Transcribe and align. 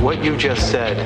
What 0.00 0.22
you 0.22 0.36
just 0.36 0.70
said 0.70 0.96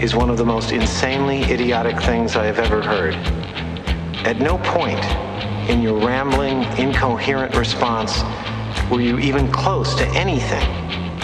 is 0.00 0.14
one 0.14 0.30
of 0.30 0.38
the 0.38 0.44
most 0.44 0.70
insanely 0.70 1.42
idiotic 1.42 2.00
things 2.00 2.36
I 2.36 2.46
have 2.46 2.58
ever 2.58 2.80
heard. 2.80 3.14
At 4.24 4.38
no 4.38 4.58
point 4.58 5.04
in 5.68 5.82
your 5.82 5.98
rambling, 5.98 6.62
incoherent 6.78 7.56
response 7.56 8.22
were 8.90 9.00
you 9.00 9.18
even 9.18 9.50
close 9.50 9.94
to 9.96 10.06
anything 10.10 10.66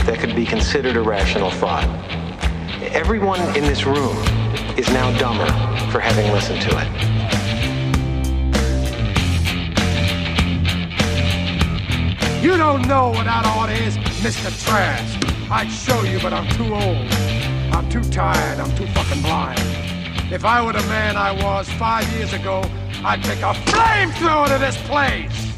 that 0.05 0.19
could 0.19 0.35
be 0.35 0.45
considered 0.45 0.97
a 0.97 1.01
rational 1.01 1.51
thought. 1.51 1.85
Everyone 2.83 3.41
in 3.57 3.63
this 3.63 3.87
room 3.87 4.17
is 4.77 4.89
now 4.91 5.17
dumber 5.19 5.47
for 5.91 6.01
having 6.01 6.31
listened 6.33 6.61
to 6.63 6.79
it. 6.79 7.21
You 12.43 12.57
don't 12.57 12.87
know 12.89 13.11
what 13.11 13.25
that 13.25 13.47
art 13.47 13.71
is, 13.71 13.97
Mr. 13.99 14.51
Trash. 14.67 15.20
I'd 15.53 15.69
show 15.69 16.03
you, 16.05 16.21
but 16.21 16.33
I'm 16.33 16.49
too 16.51 16.73
old. 16.73 17.13
I'm 17.75 17.89
too 17.89 18.05
tired. 18.05 18.61
I'm 18.61 18.73
too 18.77 18.87
fucking 18.87 19.21
blind. 19.21 19.59
If 20.33 20.45
I 20.45 20.65
were 20.65 20.73
the 20.73 20.83
man 20.83 21.17
I 21.17 21.33
was 21.33 21.69
five 21.73 22.09
years 22.13 22.33
ago, 22.33 22.63
I'd 23.05 23.21
take 23.25 23.41
a 23.41 23.53
flamethrower 23.67 24.47
to 24.47 24.59
this 24.59 24.77
place. 24.87 25.51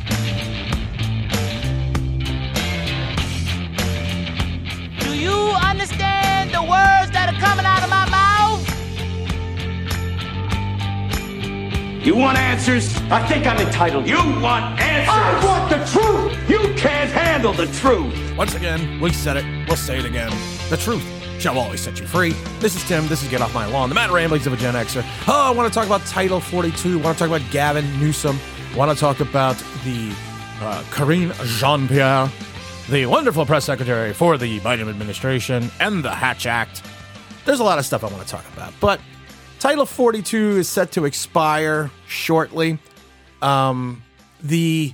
Do 5.00 5.14
you 5.14 5.52
understand 5.60 6.11
You 12.02 12.16
want 12.16 12.36
answers? 12.36 12.96
I 13.12 13.24
think 13.28 13.46
I'm 13.46 13.64
entitled. 13.64 14.08
You 14.08 14.16
want 14.16 14.80
answers? 14.80 15.08
I 15.08 15.44
want 15.44 15.70
the 15.70 15.76
truth. 15.88 16.50
You 16.50 16.74
can't 16.74 17.08
handle 17.08 17.52
the 17.52 17.66
truth. 17.66 18.36
Once 18.36 18.56
again, 18.56 19.00
we 19.00 19.12
said 19.12 19.36
it. 19.36 19.44
We'll 19.68 19.76
say 19.76 20.00
it 20.00 20.04
again. 20.04 20.32
The 20.68 20.76
truth 20.76 21.04
shall 21.40 21.56
always 21.56 21.80
set 21.80 22.00
you 22.00 22.06
free. 22.08 22.32
This 22.58 22.74
is 22.74 22.82
Tim. 22.88 23.06
This 23.06 23.22
is 23.22 23.28
Get 23.28 23.40
Off 23.40 23.54
My 23.54 23.66
Lawn, 23.66 23.88
the 23.88 23.94
mad 23.94 24.10
ramblings 24.10 24.48
of 24.48 24.52
a 24.52 24.56
Gen 24.56 24.74
Xer. 24.74 25.04
Oh, 25.28 25.44
I 25.46 25.50
want 25.52 25.72
to 25.72 25.74
talk 25.74 25.86
about 25.86 26.04
Title 26.04 26.40
42. 26.40 26.98
I 26.98 27.02
want 27.04 27.18
to 27.18 27.24
talk 27.24 27.36
about 27.36 27.48
Gavin 27.52 27.84
Newsom. 28.00 28.36
I 28.72 28.76
want 28.76 28.90
to 28.90 28.98
talk 28.98 29.20
about 29.20 29.56
the 29.84 30.12
uh, 30.60 30.82
Karine 30.90 31.32
Jean 31.44 31.86
Pierre, 31.86 32.28
the 32.90 33.06
wonderful 33.06 33.46
press 33.46 33.64
secretary 33.64 34.12
for 34.12 34.36
the 34.36 34.58
Biden 34.58 34.88
administration, 34.88 35.70
and 35.78 36.04
the 36.04 36.10
Hatch 36.10 36.46
Act. 36.46 36.82
There's 37.44 37.60
a 37.60 37.64
lot 37.64 37.78
of 37.78 37.86
stuff 37.86 38.02
I 38.02 38.08
want 38.08 38.24
to 38.24 38.28
talk 38.28 38.44
about, 38.54 38.72
but 38.80 39.00
Title 39.62 39.86
42 39.86 40.56
is 40.56 40.68
set 40.68 40.90
to 40.90 41.04
expire 41.04 41.88
shortly. 42.08 42.80
Um, 43.42 44.02
the, 44.42 44.92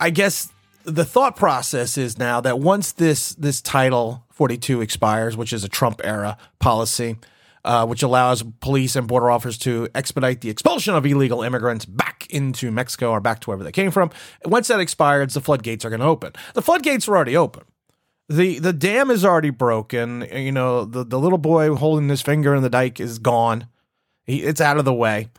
I 0.00 0.10
guess 0.10 0.52
the 0.82 1.04
thought 1.04 1.36
process 1.36 1.96
is 1.96 2.18
now 2.18 2.40
that 2.40 2.58
once 2.58 2.90
this 2.90 3.36
this 3.36 3.60
Title 3.60 4.24
42 4.30 4.80
expires, 4.80 5.36
which 5.36 5.52
is 5.52 5.62
a 5.62 5.68
Trump 5.68 6.00
era 6.02 6.36
policy, 6.58 7.18
uh, 7.64 7.86
which 7.86 8.02
allows 8.02 8.42
police 8.58 8.96
and 8.96 9.06
border 9.06 9.30
officers 9.30 9.58
to 9.58 9.86
expedite 9.94 10.40
the 10.40 10.50
expulsion 10.50 10.96
of 10.96 11.06
illegal 11.06 11.44
immigrants 11.44 11.84
back 11.84 12.26
into 12.30 12.72
Mexico 12.72 13.12
or 13.12 13.20
back 13.20 13.38
to 13.42 13.50
wherever 13.50 13.62
they 13.62 13.70
came 13.70 13.92
from. 13.92 14.10
Once 14.44 14.66
that 14.66 14.80
expires, 14.80 15.34
the 15.34 15.40
floodgates 15.40 15.84
are 15.84 15.90
going 15.90 16.00
to 16.00 16.06
open. 16.06 16.32
The 16.54 16.62
floodgates 16.62 17.06
are 17.06 17.14
already 17.14 17.36
open. 17.36 17.62
The 18.28 18.58
the 18.58 18.72
dam 18.72 19.10
is 19.10 19.24
already 19.24 19.50
broken. 19.50 20.26
You 20.32 20.52
know, 20.52 20.84
the, 20.84 21.04
the 21.04 21.18
little 21.18 21.38
boy 21.38 21.74
holding 21.74 22.08
his 22.08 22.22
finger 22.22 22.54
in 22.54 22.62
the 22.62 22.70
dike 22.70 23.00
is 23.00 23.18
gone. 23.18 23.68
He, 24.24 24.42
it's 24.42 24.60
out 24.60 24.78
of 24.78 24.84
the 24.84 24.94
way 24.94 25.30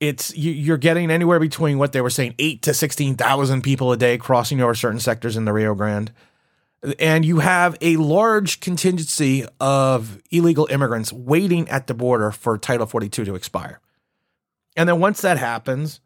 it's 0.00 0.36
you, 0.36 0.72
are 0.72 0.78
getting 0.78 1.10
anywhere 1.10 1.40
between 1.40 1.78
what 1.78 1.92
they 1.92 2.00
were 2.00 2.10
saying 2.10 2.34
eight 2.38 2.62
to 2.62 2.74
sixteen 2.74 3.16
thousand 3.16 3.62
people 3.62 3.92
a 3.92 3.96
day 3.96 4.16
crossing 4.16 4.60
over 4.60 4.74
certain 4.74 5.00
sectors 5.00 5.36
in 5.36 5.44
the 5.44 5.52
Rio 5.52 5.74
Grande, 5.74 6.12
and 7.00 7.24
you 7.24 7.40
have 7.40 7.76
a 7.80 7.96
large 7.96 8.60
contingency 8.60 9.44
of 9.60 10.20
illegal 10.30 10.68
immigrants 10.70 11.12
waiting 11.12 11.68
at 11.68 11.88
the 11.88 11.94
border 11.94 12.30
for 12.30 12.56
Title 12.56 12.86
42 12.86 13.24
to 13.24 13.34
expire. 13.34 13.80
And 14.76 14.88
then 14.88 15.00
once 15.00 15.20
that 15.22 15.38
happens, 15.38 16.00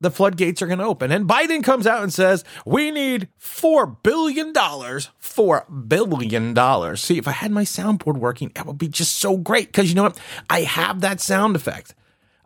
the 0.00 0.10
floodgates 0.10 0.62
are 0.62 0.66
going 0.66 0.78
to 0.78 0.84
open. 0.84 1.10
And 1.10 1.28
Biden 1.28 1.62
comes 1.62 1.86
out 1.86 2.02
and 2.02 2.12
says, 2.12 2.44
We 2.64 2.90
need 2.90 3.28
$4 3.40 4.02
billion. 4.02 4.52
$4 4.52 5.88
billion. 5.88 6.96
See, 6.96 7.18
if 7.18 7.28
I 7.28 7.32
had 7.32 7.50
my 7.50 7.64
soundboard 7.64 8.18
working, 8.18 8.52
that 8.54 8.66
would 8.66 8.78
be 8.78 8.88
just 8.88 9.18
so 9.18 9.36
great. 9.36 9.68
Because 9.68 9.88
you 9.88 9.94
know 9.94 10.04
what? 10.04 10.18
I 10.48 10.62
have 10.62 11.00
that 11.00 11.20
sound 11.20 11.56
effect. 11.56 11.94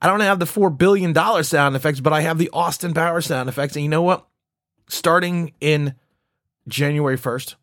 I 0.00 0.08
don't 0.08 0.20
have 0.20 0.40
the 0.40 0.46
$4 0.46 0.76
billion 0.76 1.14
sound 1.44 1.76
effects, 1.76 2.00
but 2.00 2.12
I 2.12 2.22
have 2.22 2.38
the 2.38 2.50
Austin 2.52 2.92
Power 2.92 3.20
sound 3.20 3.48
effects. 3.48 3.76
And 3.76 3.84
you 3.84 3.88
know 3.88 4.02
what? 4.02 4.26
Starting 4.88 5.52
in 5.60 5.94
January 6.68 7.16
1st, 7.16 7.54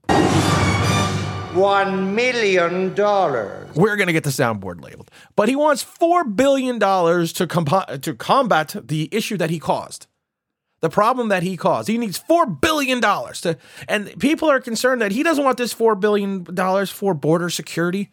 $1 1.54 2.14
million. 2.14 2.94
We're 3.76 3.96
going 3.96 4.08
to 4.08 4.14
get 4.14 4.24
the 4.24 4.30
soundboard 4.30 4.84
labeled. 4.84 5.10
But 5.36 5.50
he 5.50 5.56
wants 5.56 5.84
$4 5.84 6.36
billion 6.36 6.80
to, 6.80 7.48
comp- 7.48 8.02
to 8.02 8.14
combat 8.14 8.76
the 8.84 9.10
issue 9.12 9.38
that 9.38 9.50
he 9.50 9.60
caused. 9.60 10.08
The 10.82 10.90
problem 10.90 11.30
that 11.30 11.44
he 11.44 11.58
caused. 11.58 11.88
He 11.88 11.98
needs 11.98 12.20
$4 12.20 12.62
billion 12.62 13.02
to, 13.02 13.58
and 13.88 14.20
people 14.20 14.50
are 14.50 14.62
concerned 14.62 15.02
that 15.02 15.12
he 15.12 15.24
doesn't 15.24 15.44
want 15.44 15.58
this 15.58 15.74
$4 15.74 16.00
billion 16.00 16.46
for 16.86 17.14
border 17.14 17.50
security. 17.50 18.10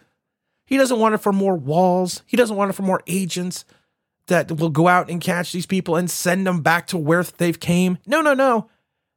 He 0.65 0.77
doesn't 0.77 0.99
want 0.99 1.15
it 1.15 1.19
for 1.19 1.33
more 1.33 1.55
walls. 1.55 2.23
He 2.27 2.37
doesn't 2.37 2.57
want 2.57 2.71
it 2.71 2.73
for 2.73 2.83
more 2.83 3.03
agents 3.07 3.65
that 4.27 4.51
will 4.51 4.71
go 4.71 4.89
out 4.89 5.09
and 5.09 5.21
catch 5.21 5.53
these 5.53 5.67
people 5.67 5.95
and 5.95 6.11
send 6.11 6.47
them 6.47 6.63
back 6.63 6.89
to 6.89 6.99
where 6.99 7.23
they've 7.23 7.61
came. 7.61 7.99
No, 8.07 8.21
no, 8.21 8.35
no. 8.35 8.69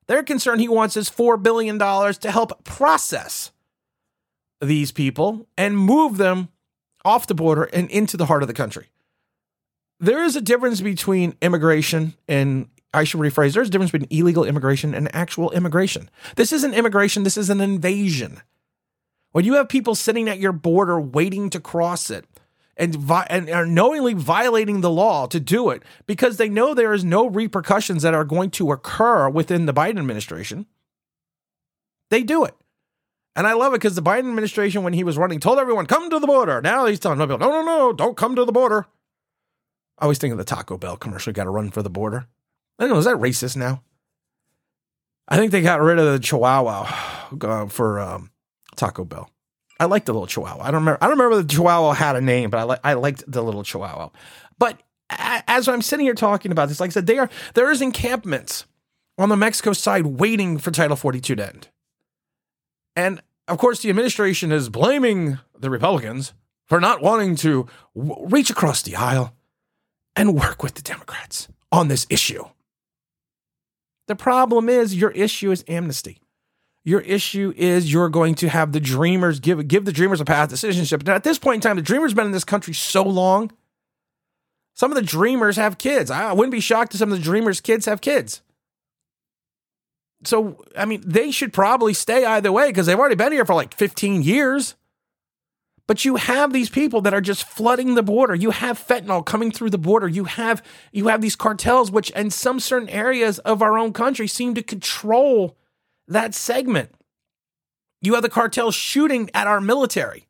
They're 0.06 0.24
concerned 0.24 0.62
he 0.62 0.68
wants 0.68 0.94
his 0.96 1.10
$4 1.10 1.42
billion 1.42 1.80
to 1.80 2.32
help 2.32 2.64
process 2.64 3.52
these 4.62 4.92
people 4.92 5.48
and 5.58 5.78
move 5.78 6.18
them 6.18 6.50
off 7.06 7.28
the 7.28 7.36
border 7.36 7.64
and 7.66 7.90
into 7.90 8.18
the 8.18 8.26
heart 8.26 8.44
of 8.44 8.48
the 8.48 8.54
country. 8.54 8.88
There 10.00 10.24
is 10.24 10.36
a 10.36 10.42
difference 10.42 10.82
between 10.82 11.36
immigration 11.42 12.14
and 12.28 12.70
I 12.94 13.04
should 13.04 13.20
rephrase 13.20 13.54
there's 13.54 13.68
a 13.68 13.72
difference 13.72 13.92
between 13.92 14.10
illegal 14.10 14.44
immigration 14.44 14.96
and 14.96 15.14
actual 15.14 15.52
immigration. 15.52 16.10
This 16.36 16.52
isn't 16.52 16.74
immigration, 16.74 17.24
this 17.24 17.38
is 17.38 17.50
an 17.50 17.62
invasion. 17.62 18.42
When 19.32 19.46
you 19.46 19.54
have 19.54 19.70
people 19.70 19.94
sitting 19.94 20.28
at 20.28 20.40
your 20.40 20.52
border 20.52 21.00
waiting 21.00 21.52
to 21.52 21.60
cross 21.60 22.10
it, 22.10 22.26
and, 22.80 22.96
vi- 22.96 23.28
and 23.30 23.50
are 23.50 23.66
knowingly 23.66 24.14
violating 24.14 24.82
the 24.82 24.90
law 24.90 25.28
to 25.28 25.40
do 25.40 25.70
it 25.70 25.84
because 26.08 26.38
they 26.38 26.50
know 26.50 26.74
there 26.74 26.94
is 26.94 27.04
no 27.04 27.28
repercussions 27.28 28.02
that 28.04 28.14
are 28.14 28.24
going 28.24 28.50
to 28.52 28.72
occur 28.72 29.30
within 29.30 29.66
the 29.66 29.74
Biden 29.74 30.00
administration, 30.00 30.66
they 32.10 32.24
do 32.24 32.46
it. 32.46 32.56
And 33.40 33.48
I 33.48 33.54
love 33.54 33.72
it 33.72 33.78
because 33.78 33.96
the 33.96 34.02
Biden 34.02 34.28
administration, 34.28 34.84
when 34.84 34.92
he 34.92 35.06
was 35.06 35.18
running, 35.18 35.40
told 35.40 35.60
everyone, 35.60 35.86
come 35.86 36.10
to 36.10 36.20
the 36.20 36.28
border. 36.28 36.62
Now 36.62 36.86
he's 36.88 37.00
telling 37.00 37.20
people, 37.20 37.38
no, 37.38 37.50
no, 37.50 37.64
no, 37.64 37.94
don't 37.94 38.18
come 38.18 38.36
to 38.36 38.44
the 38.44 38.52
border. 38.52 38.86
I 39.98 40.04
always 40.04 40.18
think 40.18 40.34
of 40.34 40.38
the 40.38 40.44
Taco 40.44 40.78
Bell 40.78 40.98
commercial, 40.98 41.32
got 41.32 41.46
to 41.46 41.50
run 41.50 41.72
for 41.72 41.82
the 41.82 41.90
border. 41.90 42.28
I 42.78 42.84
don't 42.84 42.90
know, 42.90 42.98
is 42.98 43.06
that 43.06 43.16
racist 43.16 43.56
now? 43.56 43.82
I 45.30 45.38
think 45.38 45.54
they 45.54 45.62
got 45.62 45.80
rid 45.80 46.00
of 46.00 46.12
the 46.12 46.20
Chihuahua 46.20 46.94
uh, 47.42 47.68
for 47.68 48.02
um, 48.02 48.30
Taco 48.76 49.06
Bell. 49.06 49.30
I 49.80 49.86
liked 49.86 50.08
the 50.08 50.12
little 50.12 50.28
chihuahua. 50.28 50.62
I 50.62 50.72
don't 50.72 50.82
remember. 50.82 50.98
I 51.02 51.08
don't 51.08 51.18
remember 51.18 51.42
the 51.42 51.48
chihuahua 51.48 51.94
had 51.94 52.18
a 52.18 52.22
name, 52.22 52.50
but 52.50 52.58
I 52.58 52.64
like 52.64 52.80
I 52.84 52.94
liked 52.96 53.24
the 53.26 53.42
little 53.42 53.64
chihuahua. 53.64 54.10
But 54.58 54.84
as 55.10 55.70
I'm 55.70 55.82
sitting 55.82 56.06
here 56.06 56.14
talking 56.14 56.52
about 56.52 56.68
this, 56.68 56.82
like 56.82 56.90
I 56.90 56.92
said, 56.92 57.08
there 57.08 57.30
there 57.54 57.72
is 57.72 57.82
encampments 57.82 58.66
on 59.18 59.30
the 59.30 59.38
Mexico 59.38 59.72
side 59.72 60.06
waiting 60.06 60.58
for 60.58 60.72
Title 60.72 60.98
42 60.98 61.38
to 61.38 61.48
end, 61.48 61.70
and 62.98 63.22
of 63.50 63.58
course 63.58 63.82
the 63.82 63.90
administration 63.90 64.52
is 64.52 64.70
blaming 64.70 65.40
the 65.58 65.70
Republicans 65.70 66.34
for 66.68 66.80
not 66.80 67.02
wanting 67.02 67.36
to 67.38 67.68
w- 67.96 68.28
reach 68.28 68.50
across 68.50 68.82
the 68.82 68.96
aisle 68.96 69.34
and 70.16 70.36
work 70.36 70.64
with 70.64 70.76
the 70.76 70.82
Democrats 70.82 71.48
on 71.72 71.88
this 71.88 72.06
issue. 72.10 72.46
The 74.08 74.16
problem 74.16 74.70
is 74.70 74.96
your 74.96 75.12
issue 75.12 75.52
is 75.52 75.64
amnesty. 75.68 76.22
Your 76.84 77.02
issue 77.02 77.54
is 77.56 77.92
you're 77.92 78.10
going 78.10 78.36
to 78.36 78.50
have 78.50 78.72
the 78.72 78.80
Dreamers 78.80 79.40
give 79.40 79.68
give 79.68 79.86
the 79.86 79.92
Dreamers 79.92 80.22
a 80.22 80.26
path 80.26 80.50
to 80.50 80.58
citizenship. 80.58 81.06
Now, 81.06 81.16
at 81.16 81.24
this 81.24 81.38
point 81.38 81.56
in 81.56 81.62
time, 81.62 81.76
the 81.76 81.82
Dreamers 81.82 82.14
been 82.14 82.26
in 82.26 82.32
this 82.32 82.44
country 82.46 82.74
so 82.74 83.04
long. 83.04 83.52
Some 84.74 84.92
of 84.92 84.96
the 84.96 85.02
Dreamers 85.02 85.58
have 85.58 85.78
kids. 85.78 86.10
I 86.10 86.32
wouldn't 86.32 86.54
be 86.54 86.62
shocked 86.62 86.94
if 86.94 87.00
some 87.00 87.12
of 87.12 87.18
the 87.18 87.24
Dreamers' 87.24 87.60
kids 87.60 87.86
have 87.86 88.00
kids. 88.00 88.42
So, 90.24 90.64
I 90.78 90.86
mean, 90.86 91.02
they 91.06 91.32
should 91.32 91.54
probably 91.54 91.94
stay 91.94 92.26
either 92.26 92.52
way 92.52 92.70
because 92.70 92.86
they've 92.86 93.00
already 93.00 93.16
been 93.16 93.32
here 93.32 93.46
for 93.46 93.56
like 93.56 93.74
15 93.74 94.22
years. 94.22 94.76
But 95.88 96.06
you 96.06 96.18
have 96.18 96.54
these 96.54 96.70
people 96.70 97.02
that 97.02 97.16
are 97.16 97.22
just 97.22 97.46
flooding 97.46 97.96
the 97.96 98.04
border. 98.04 98.36
You 98.36 98.52
have 98.52 98.78
fentanyl 98.78 99.26
coming 99.26 99.50
through 99.50 99.72
the 99.72 99.80
border. 99.80 100.08
You 100.08 100.26
have 100.26 100.62
you 100.92 101.08
have 101.08 101.20
these 101.20 101.36
cartels, 101.36 101.90
which 101.90 102.12
in 102.12 102.30
some 102.30 102.60
certain 102.60 102.90
areas 102.90 103.40
of 103.40 103.64
our 103.64 103.76
own 103.76 103.92
country 103.92 104.28
seem 104.28 104.54
to 104.54 104.62
control 104.62 105.58
that 106.08 106.36
segment. 106.36 106.92
You 108.02 108.14
have 108.14 108.22
the 108.22 108.30
cartel 108.30 108.70
shooting 108.70 109.32
at 109.34 109.48
our 109.48 109.60
military. 109.60 110.28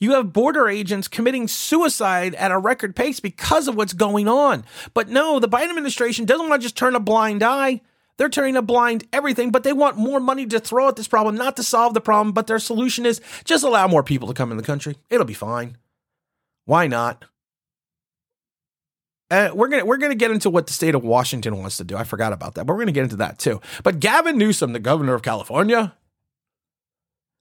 You 0.00 0.12
have 0.12 0.32
border 0.32 0.68
agents 0.68 1.08
committing 1.08 1.46
suicide 1.46 2.34
at 2.34 2.50
a 2.50 2.58
record 2.58 2.96
pace 2.96 3.20
because 3.20 3.68
of 3.68 3.76
what's 3.76 3.92
going 3.92 4.26
on. 4.26 4.64
But 4.92 5.08
no, 5.08 5.38
the 5.38 5.48
Biden 5.48 5.68
administration 5.68 6.24
doesn't 6.24 6.48
want 6.48 6.62
to 6.62 6.64
just 6.64 6.76
turn 6.76 6.96
a 6.96 7.00
blind 7.00 7.42
eye. 7.42 7.82
They're 8.20 8.28
turning 8.28 8.54
a 8.54 8.60
blind 8.60 9.08
everything, 9.14 9.50
but 9.50 9.62
they 9.62 9.72
want 9.72 9.96
more 9.96 10.20
money 10.20 10.44
to 10.44 10.60
throw 10.60 10.88
at 10.88 10.96
this 10.96 11.08
problem, 11.08 11.36
not 11.36 11.56
to 11.56 11.62
solve 11.62 11.94
the 11.94 12.02
problem. 12.02 12.34
But 12.34 12.48
their 12.48 12.58
solution 12.58 13.06
is 13.06 13.18
just 13.44 13.64
allow 13.64 13.88
more 13.88 14.02
people 14.02 14.28
to 14.28 14.34
come 14.34 14.50
in 14.50 14.58
the 14.58 14.62
country. 14.62 14.98
It'll 15.08 15.24
be 15.24 15.32
fine. 15.32 15.78
Why 16.66 16.86
not? 16.86 17.24
Uh, 19.30 19.52
we're 19.54 19.68
gonna 19.68 19.86
we're 19.86 19.96
gonna 19.96 20.14
get 20.14 20.30
into 20.30 20.50
what 20.50 20.66
the 20.66 20.72
state 20.74 20.94
of 20.94 21.02
Washington 21.02 21.56
wants 21.56 21.78
to 21.78 21.84
do. 21.84 21.96
I 21.96 22.04
forgot 22.04 22.34
about 22.34 22.56
that, 22.56 22.66
but 22.66 22.74
we're 22.74 22.80
gonna 22.80 22.92
get 22.92 23.04
into 23.04 23.16
that 23.16 23.38
too. 23.38 23.58
But 23.84 24.00
Gavin 24.00 24.36
Newsom, 24.36 24.74
the 24.74 24.80
governor 24.80 25.14
of 25.14 25.22
California, 25.22 25.94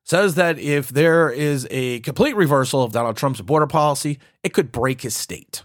says 0.06 0.36
that 0.36 0.60
if 0.60 0.88
there 0.88 1.30
is 1.30 1.68
a 1.70 2.00
complete 2.00 2.38
reversal 2.38 2.84
of 2.84 2.94
Donald 2.94 3.18
Trump's 3.18 3.42
border 3.42 3.68
policy, 3.68 4.18
it 4.44 4.54
could 4.54 4.72
break 4.72 5.02
his 5.02 5.14
state. 5.14 5.64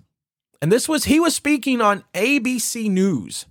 And 0.61 0.73
this 0.73 0.89
was 0.89 1.05
he 1.05 1.21
was 1.21 1.37
speaking 1.37 1.81
on 1.81 2.03
ABC 2.15 2.91
News. 2.91 3.47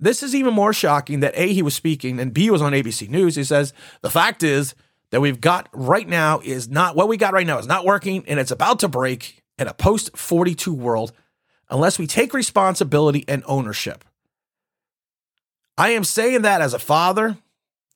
This 0.00 0.22
is 0.22 0.34
even 0.34 0.54
more 0.54 0.72
shocking 0.72 1.20
that 1.20 1.34
A, 1.36 1.52
he 1.52 1.62
was 1.62 1.74
speaking, 1.74 2.18
and 2.18 2.32
B, 2.32 2.50
was 2.50 2.62
on 2.62 2.72
ABC 2.72 3.08
News. 3.08 3.36
He 3.36 3.44
says, 3.44 3.74
the 4.00 4.10
fact 4.10 4.42
is 4.42 4.74
that 5.10 5.20
we've 5.20 5.40
got 5.40 5.68
right 5.72 6.08
now 6.08 6.40
is 6.42 6.68
not 6.68 6.96
what 6.96 7.08
we 7.08 7.18
got 7.18 7.34
right 7.34 7.46
now 7.46 7.58
is 7.58 7.66
not 7.66 7.84
working, 7.84 8.24
and 8.26 8.40
it's 8.40 8.50
about 8.50 8.78
to 8.80 8.88
break 8.88 9.42
in 9.58 9.68
a 9.68 9.74
post 9.74 10.16
42 10.16 10.72
world 10.72 11.12
unless 11.68 11.98
we 11.98 12.06
take 12.06 12.32
responsibility 12.32 13.24
and 13.28 13.44
ownership. 13.46 14.04
I 15.76 15.90
am 15.90 16.04
saying 16.04 16.42
that 16.42 16.62
as 16.62 16.74
a 16.74 16.78
father. 16.78 17.36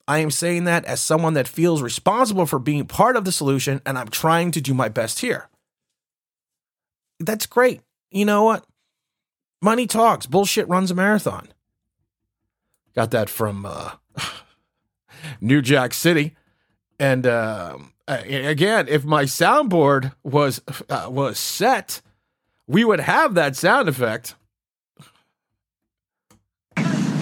I 0.07 0.19
am 0.19 0.31
saying 0.31 0.65
that 0.65 0.85
as 0.85 1.01
someone 1.01 1.33
that 1.35 1.49
feels 1.49 1.81
responsible 1.81 2.45
for 2.45 2.59
being 2.59 2.87
part 2.87 3.17
of 3.17 3.25
the 3.25 3.33
solution, 3.33 3.81
and 3.87 3.99
I'm 3.99 4.09
trying 4.09 4.51
to 4.53 4.61
do 4.61 4.75
my 4.75 4.91
best 4.91 5.21
here. 5.21 5.49
That's 7.19 7.47
great. 7.47 7.81
You 8.11 8.27
know 8.27 8.45
what? 8.45 8.65
Money 9.63 9.87
talks, 9.87 10.27
bullshit 10.27 10.69
runs 10.69 10.91
a 10.91 10.95
marathon. 10.95 11.49
Got 12.95 13.11
that 13.11 13.29
from 13.29 13.67
uh, 13.67 13.93
New 15.41 15.61
Jack 15.63 15.95
City. 15.95 16.37
And 16.99 17.27
uh, 17.27 17.79
again, 18.07 18.87
if 18.89 19.05
my 19.05 19.25
soundboard 19.25 20.13
was 20.23 20.61
uh, 20.89 21.09
was 21.11 21.39
set, 21.39 22.01
we 22.67 22.85
would 22.85 23.01
have 23.01 23.35
that 23.35 23.57
sound 23.57 23.89
effect. 23.89 24.37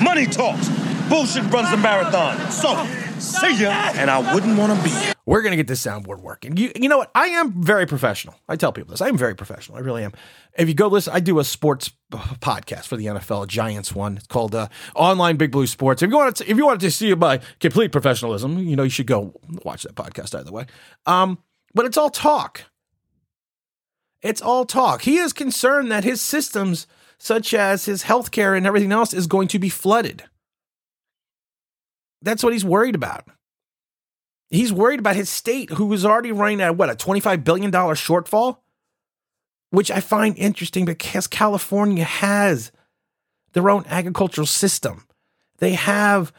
Money 0.00 0.26
talks. 0.26 0.68
Bullshit 1.08 1.44
runs 1.52 1.70
the 1.70 1.76
marathon. 1.76 2.50
So, 2.50 2.74
see 3.22 3.62
ya. 3.62 3.92
And 3.94 4.10
I 4.10 4.34
wouldn't 4.34 4.58
want 4.58 4.76
to 4.76 4.84
be. 4.84 5.12
We're 5.24 5.42
gonna 5.42 5.56
get 5.56 5.68
this 5.68 5.84
soundboard 5.84 6.20
working. 6.20 6.56
You, 6.56 6.72
you 6.74 6.88
know 6.88 6.98
what? 6.98 7.10
I 7.14 7.28
am 7.28 7.62
very 7.62 7.86
professional. 7.86 8.34
I 8.48 8.56
tell 8.56 8.72
people 8.72 8.90
this. 8.90 9.00
I 9.00 9.08
am 9.08 9.16
very 9.16 9.34
professional. 9.34 9.78
I 9.78 9.80
really 9.80 10.02
am. 10.04 10.12
If 10.58 10.68
you 10.68 10.74
go 10.74 10.88
listen, 10.88 11.12
I 11.14 11.20
do 11.20 11.38
a 11.38 11.44
sports 11.44 11.92
podcast 12.12 12.86
for 12.86 12.96
the 12.96 13.06
NFL, 13.06 13.46
Giants 13.46 13.94
one. 13.94 14.16
It's 14.16 14.26
called 14.26 14.54
uh, 14.54 14.68
Online 14.94 15.36
Big 15.36 15.52
Blue 15.52 15.66
Sports. 15.66 16.02
If 16.02 16.10
you 16.10 16.16
want 16.16 16.36
to, 16.36 16.50
if 16.50 16.56
you 16.56 16.66
wanted 16.66 16.80
to 16.80 16.90
see 16.90 17.14
my 17.14 17.40
complete 17.60 17.92
professionalism, 17.92 18.58
you 18.58 18.76
know 18.76 18.82
you 18.82 18.90
should 18.90 19.06
go 19.06 19.32
watch 19.64 19.84
that 19.84 19.94
podcast 19.94 20.38
either 20.38 20.52
way. 20.52 20.66
Um, 21.06 21.38
but 21.74 21.86
it's 21.86 21.96
all 21.96 22.10
talk. 22.10 22.64
It's 24.22 24.42
all 24.42 24.64
talk. 24.64 25.02
He 25.02 25.18
is 25.18 25.32
concerned 25.32 25.90
that 25.90 26.04
his 26.04 26.20
systems, 26.20 26.86
such 27.18 27.54
as 27.54 27.86
his 27.86 28.04
healthcare 28.04 28.56
and 28.56 28.66
everything 28.66 28.92
else, 28.92 29.12
is 29.12 29.26
going 29.26 29.48
to 29.48 29.58
be 29.58 29.68
flooded. 29.68 30.24
That's 32.22 32.42
what 32.42 32.52
he's 32.52 32.64
worried 32.64 32.94
about. 32.94 33.26
He's 34.50 34.72
worried 34.72 35.00
about 35.00 35.16
his 35.16 35.30
state, 35.30 35.70
who 35.70 35.92
is 35.92 36.04
already 36.04 36.32
running 36.32 36.60
at 36.60 36.76
what, 36.76 36.90
a 36.90 36.94
$25 36.94 37.42
billion 37.42 37.70
shortfall? 37.72 38.58
Which 39.70 39.90
I 39.90 40.00
find 40.00 40.36
interesting 40.36 40.84
because 40.84 41.26
California 41.26 42.04
has 42.04 42.70
their 43.54 43.70
own 43.70 43.84
agricultural 43.86 44.46
system. 44.46 45.06
They 45.58 45.72
have 45.72 46.32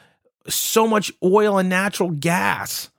so 0.48 0.88
much 0.88 1.12
oil 1.24 1.58
and 1.58 1.70
natural 1.70 2.12
gas 2.12 2.92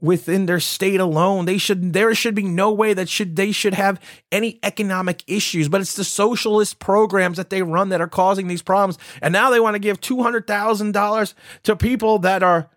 within 0.00 0.46
their 0.46 0.60
state 0.60 1.00
alone. 1.00 1.44
They 1.44 1.58
should 1.58 1.92
there 1.92 2.14
should 2.14 2.34
be 2.34 2.42
no 2.42 2.72
way 2.72 2.94
that 2.94 3.08
should 3.08 3.36
they 3.36 3.52
should 3.52 3.74
have 3.74 4.00
any 4.30 4.58
economic 4.62 5.22
issues, 5.26 5.68
but 5.68 5.80
it's 5.80 5.96
the 5.96 6.04
socialist 6.04 6.78
programs 6.78 7.36
that 7.36 7.50
they 7.50 7.62
run 7.62 7.88
that 7.90 8.00
are 8.00 8.08
causing 8.08 8.48
these 8.48 8.62
problems. 8.62 8.98
And 9.22 9.32
now 9.32 9.50
they 9.50 9.60
want 9.60 9.74
to 9.74 9.80
give 9.80 10.00
$200,000 10.00 11.34
to 11.64 11.76
people 11.76 12.18
that 12.20 12.42
are 12.42 12.70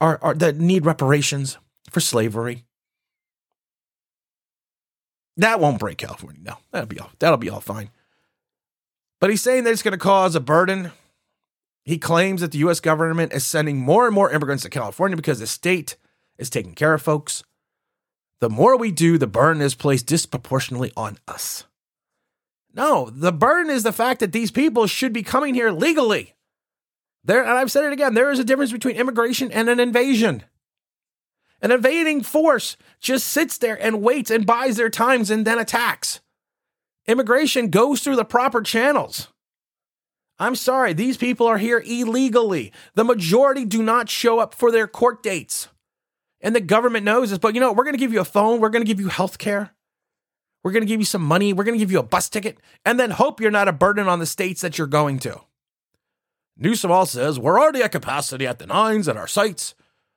are, 0.00 0.18
are 0.22 0.34
that 0.34 0.56
need 0.56 0.86
reparations 0.86 1.58
for 1.90 2.00
slavery. 2.00 2.64
That 5.36 5.60
won't 5.60 5.78
break 5.78 5.98
California. 5.98 6.40
No, 6.42 6.54
that'll 6.72 6.88
be 6.88 6.98
all. 6.98 7.10
That'll 7.20 7.36
be 7.36 7.48
all 7.48 7.60
fine. 7.60 7.90
But 9.20 9.30
he's 9.30 9.42
saying 9.42 9.64
that 9.64 9.72
it's 9.72 9.82
going 9.82 9.92
to 9.92 9.98
cause 9.98 10.34
a 10.34 10.40
burden. 10.40 10.90
He 11.84 11.96
claims 11.96 12.40
that 12.40 12.52
the 12.52 12.58
U.S. 12.58 12.80
government 12.80 13.32
is 13.32 13.44
sending 13.44 13.78
more 13.78 14.06
and 14.06 14.14
more 14.14 14.30
immigrants 14.30 14.64
to 14.64 14.68
California 14.68 15.16
because 15.16 15.38
the 15.38 15.46
state 15.46 15.96
is 16.38 16.50
taking 16.50 16.74
care 16.74 16.94
of 16.94 17.02
folks. 17.02 17.42
The 18.40 18.48
more 18.48 18.76
we 18.76 18.90
do, 18.90 19.18
the 19.18 19.26
burden 19.26 19.60
is 19.60 19.74
placed 19.74 20.06
disproportionately 20.06 20.92
on 20.96 21.18
us. 21.26 21.64
No, 22.74 23.10
the 23.10 23.32
burden 23.32 23.70
is 23.70 23.82
the 23.82 23.92
fact 23.92 24.20
that 24.20 24.32
these 24.32 24.50
people 24.50 24.86
should 24.86 25.12
be 25.12 25.22
coming 25.22 25.54
here 25.54 25.70
legally. 25.70 26.34
There, 27.24 27.42
and 27.42 27.50
I've 27.50 27.72
said 27.72 27.84
it 27.84 27.92
again, 27.92 28.14
there 28.14 28.30
is 28.30 28.38
a 28.38 28.44
difference 28.44 28.70
between 28.70 28.96
immigration 28.96 29.50
and 29.50 29.68
an 29.68 29.80
invasion. 29.80 30.44
An 31.60 31.72
invading 31.72 32.22
force 32.22 32.76
just 33.00 33.26
sits 33.26 33.58
there 33.58 33.80
and 33.82 34.00
waits 34.00 34.30
and 34.30 34.46
buys 34.46 34.76
their 34.76 34.90
times 34.90 35.30
and 35.30 35.44
then 35.44 35.58
attacks. 35.58 36.20
Immigration 37.08 37.70
goes 37.70 38.00
through 38.02 38.16
the 38.16 38.24
proper 38.24 38.62
channels. 38.62 39.28
I'm 40.38 40.54
sorry, 40.54 40.92
these 40.92 41.16
people 41.16 41.48
are 41.48 41.58
here 41.58 41.82
illegally. 41.84 42.72
The 42.94 43.02
majority 43.02 43.64
do 43.64 43.82
not 43.82 44.08
show 44.08 44.38
up 44.38 44.54
for 44.54 44.70
their 44.70 44.86
court 44.86 45.22
dates. 45.22 45.68
And 46.40 46.54
the 46.54 46.60
government 46.60 47.04
knows 47.04 47.30
this, 47.30 47.38
but 47.38 47.54
you 47.54 47.60
know, 47.60 47.72
we're 47.72 47.84
going 47.84 47.94
to 47.94 48.00
give 48.00 48.12
you 48.12 48.20
a 48.20 48.24
phone, 48.24 48.60
we're 48.60 48.68
going 48.68 48.84
to 48.84 48.86
give 48.86 49.00
you 49.00 49.08
health 49.08 49.38
care, 49.38 49.70
we're 50.62 50.72
going 50.72 50.82
to 50.82 50.88
give 50.88 51.00
you 51.00 51.06
some 51.06 51.22
money, 51.22 51.52
we're 51.52 51.64
going 51.64 51.76
to 51.76 51.82
give 51.82 51.90
you 51.90 51.98
a 51.98 52.04
bus 52.04 52.28
ticket, 52.28 52.58
and 52.84 52.98
then 52.98 53.10
hope 53.10 53.40
you're 53.40 53.50
not 53.50 53.68
a 53.68 53.72
burden 53.72 54.08
on 54.08 54.18
the 54.18 54.26
states 54.26 54.60
that 54.60 54.78
you're 54.78 54.86
going 54.86 55.18
to. 55.20 55.40
Newsom 56.56 56.90
also 56.90 57.18
says 57.18 57.38
we're 57.38 57.60
already 57.60 57.82
at 57.82 57.92
capacity 57.92 58.46
at 58.46 58.58
the 58.58 58.66
nines 58.66 59.08
at 59.08 59.16
our 59.16 59.28
sites. 59.28 59.74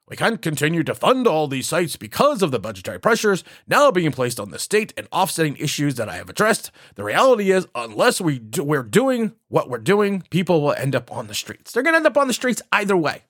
We 0.08 0.18
can't 0.18 0.42
continue 0.42 0.84
to 0.84 0.94
fund 0.94 1.26
all 1.26 1.48
these 1.48 1.70
sites 1.70 1.96
because 1.96 2.42
of 2.42 2.52
the 2.52 2.60
budgetary 2.60 3.00
pressures 3.00 3.46
now 3.66 3.92
being 3.92 4.12
placed 4.12 4.42
on 4.42 4.52
the 4.52 4.60
state 4.60 4.94
and 4.98 5.08
offsetting 5.12 5.56
issues 5.56 5.96
that 5.96 6.10
I 6.10 6.18
have 6.18 6.30
addressed. 6.30 6.70
The 6.96 7.04
reality 7.06 7.52
is, 7.52 7.66
unless 7.76 8.20
we 8.20 8.38
do, 8.38 8.62
we're 8.62 8.84
doing 8.84 9.34
what 9.48 9.70
we're 9.70 9.78
doing, 9.78 10.24
people 10.30 10.62
will 10.62 10.74
end 10.74 10.96
up 10.96 11.10
on 11.14 11.28
the 11.28 11.34
streets. 11.34 11.72
They're 11.72 11.84
going 11.84 11.94
to 11.94 11.98
end 11.98 12.08
up 12.08 12.18
on 12.18 12.28
the 12.28 12.34
streets 12.34 12.62
either 12.74 12.98
way. 12.98 13.24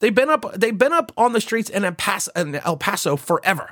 They've 0.00 0.14
been 0.14 0.30
up. 0.30 0.54
They've 0.54 0.76
been 0.76 0.92
up 0.92 1.12
on 1.16 1.32
the 1.32 1.40
streets 1.40 1.70
in 1.70 1.84
El 1.84 1.92
Paso, 1.92 2.30
in 2.36 2.54
El 2.56 2.76
Paso 2.76 3.16
forever. 3.16 3.70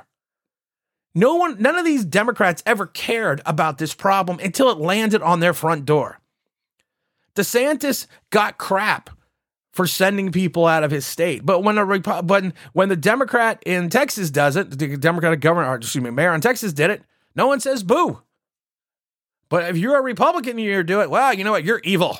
No 1.15 1.35
one, 1.35 1.61
none 1.61 1.75
of 1.75 1.85
these 1.85 2.05
Democrats 2.05 2.63
ever 2.65 2.87
cared 2.87 3.41
about 3.45 3.77
this 3.77 3.93
problem 3.93 4.39
until 4.39 4.69
it 4.71 4.79
landed 4.79 5.21
on 5.21 5.39
their 5.39 5.53
front 5.53 5.85
door. 5.85 6.19
DeSantis 7.35 8.07
got 8.31 8.57
crap 8.57 9.09
for 9.71 9.87
sending 9.87 10.31
people 10.31 10.65
out 10.65 10.83
of 10.83 10.91
his 10.91 11.05
state, 11.05 11.45
but 11.45 11.61
when 11.61 11.77
a 11.77 11.85
when 11.85 12.53
when 12.73 12.89
the 12.89 12.95
Democrat 12.95 13.61
in 13.65 13.89
Texas 13.89 14.29
does 14.29 14.55
it, 14.55 14.77
the 14.77 14.97
Democratic 14.97 15.39
governor, 15.39 15.67
or 15.67 15.75
excuse 15.75 16.03
me, 16.03 16.11
mayor 16.11 16.33
in 16.33 16.41
Texas 16.41 16.73
did 16.73 16.91
it, 16.91 17.03
no 17.35 17.47
one 17.47 17.59
says 17.59 17.83
boo. 17.83 18.21
But 19.49 19.69
if 19.69 19.77
you're 19.77 19.97
a 19.97 20.01
Republican, 20.01 20.57
you 20.57 20.83
do 20.83 21.01
it. 21.01 21.09
Well, 21.09 21.33
you 21.33 21.43
know 21.43 21.51
what? 21.51 21.63
You're 21.63 21.81
evil. 21.83 22.19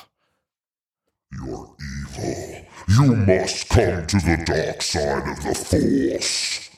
You're 1.32 1.74
evil. 2.16 2.53
You 2.88 3.16
must 3.16 3.68
come 3.68 4.06
to 4.06 4.16
the 4.16 4.42
dark 4.44 4.82
side 4.82 5.28
of 5.28 5.42
the 5.42 5.54
Force. 5.54 6.70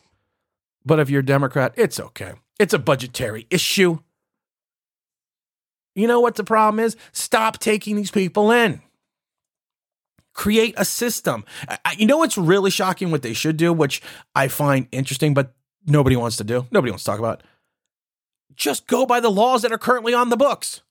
But 0.84 1.00
if 1.00 1.10
you're 1.10 1.20
a 1.20 1.26
Democrat, 1.26 1.74
it's 1.76 1.98
okay. 1.98 2.34
It's 2.58 2.72
a 2.72 2.78
budgetary 2.78 3.46
issue. 3.50 3.98
You 5.94 6.06
know 6.06 6.20
what 6.20 6.36
the 6.36 6.44
problem 6.44 6.78
is? 6.84 6.96
Stop 7.12 7.58
taking 7.58 7.96
these 7.96 8.10
people 8.10 8.50
in. 8.50 8.82
Create 10.32 10.74
a 10.76 10.84
system. 10.84 11.44
You 11.96 12.06
know 12.06 12.18
what's 12.18 12.38
really 12.38 12.70
shocking? 12.70 13.10
What 13.10 13.22
they 13.22 13.32
should 13.32 13.56
do, 13.56 13.72
which 13.72 14.02
I 14.34 14.48
find 14.48 14.86
interesting, 14.92 15.34
but 15.34 15.54
nobody 15.86 16.14
wants 16.14 16.36
to 16.36 16.44
do, 16.44 16.66
nobody 16.70 16.90
wants 16.90 17.04
to 17.04 17.10
talk 17.10 17.18
about. 17.18 17.42
Just 18.54 18.86
go 18.86 19.06
by 19.06 19.20
the 19.20 19.30
laws 19.30 19.62
that 19.62 19.72
are 19.72 19.78
currently 19.78 20.14
on 20.14 20.28
the 20.28 20.36
books. 20.36 20.82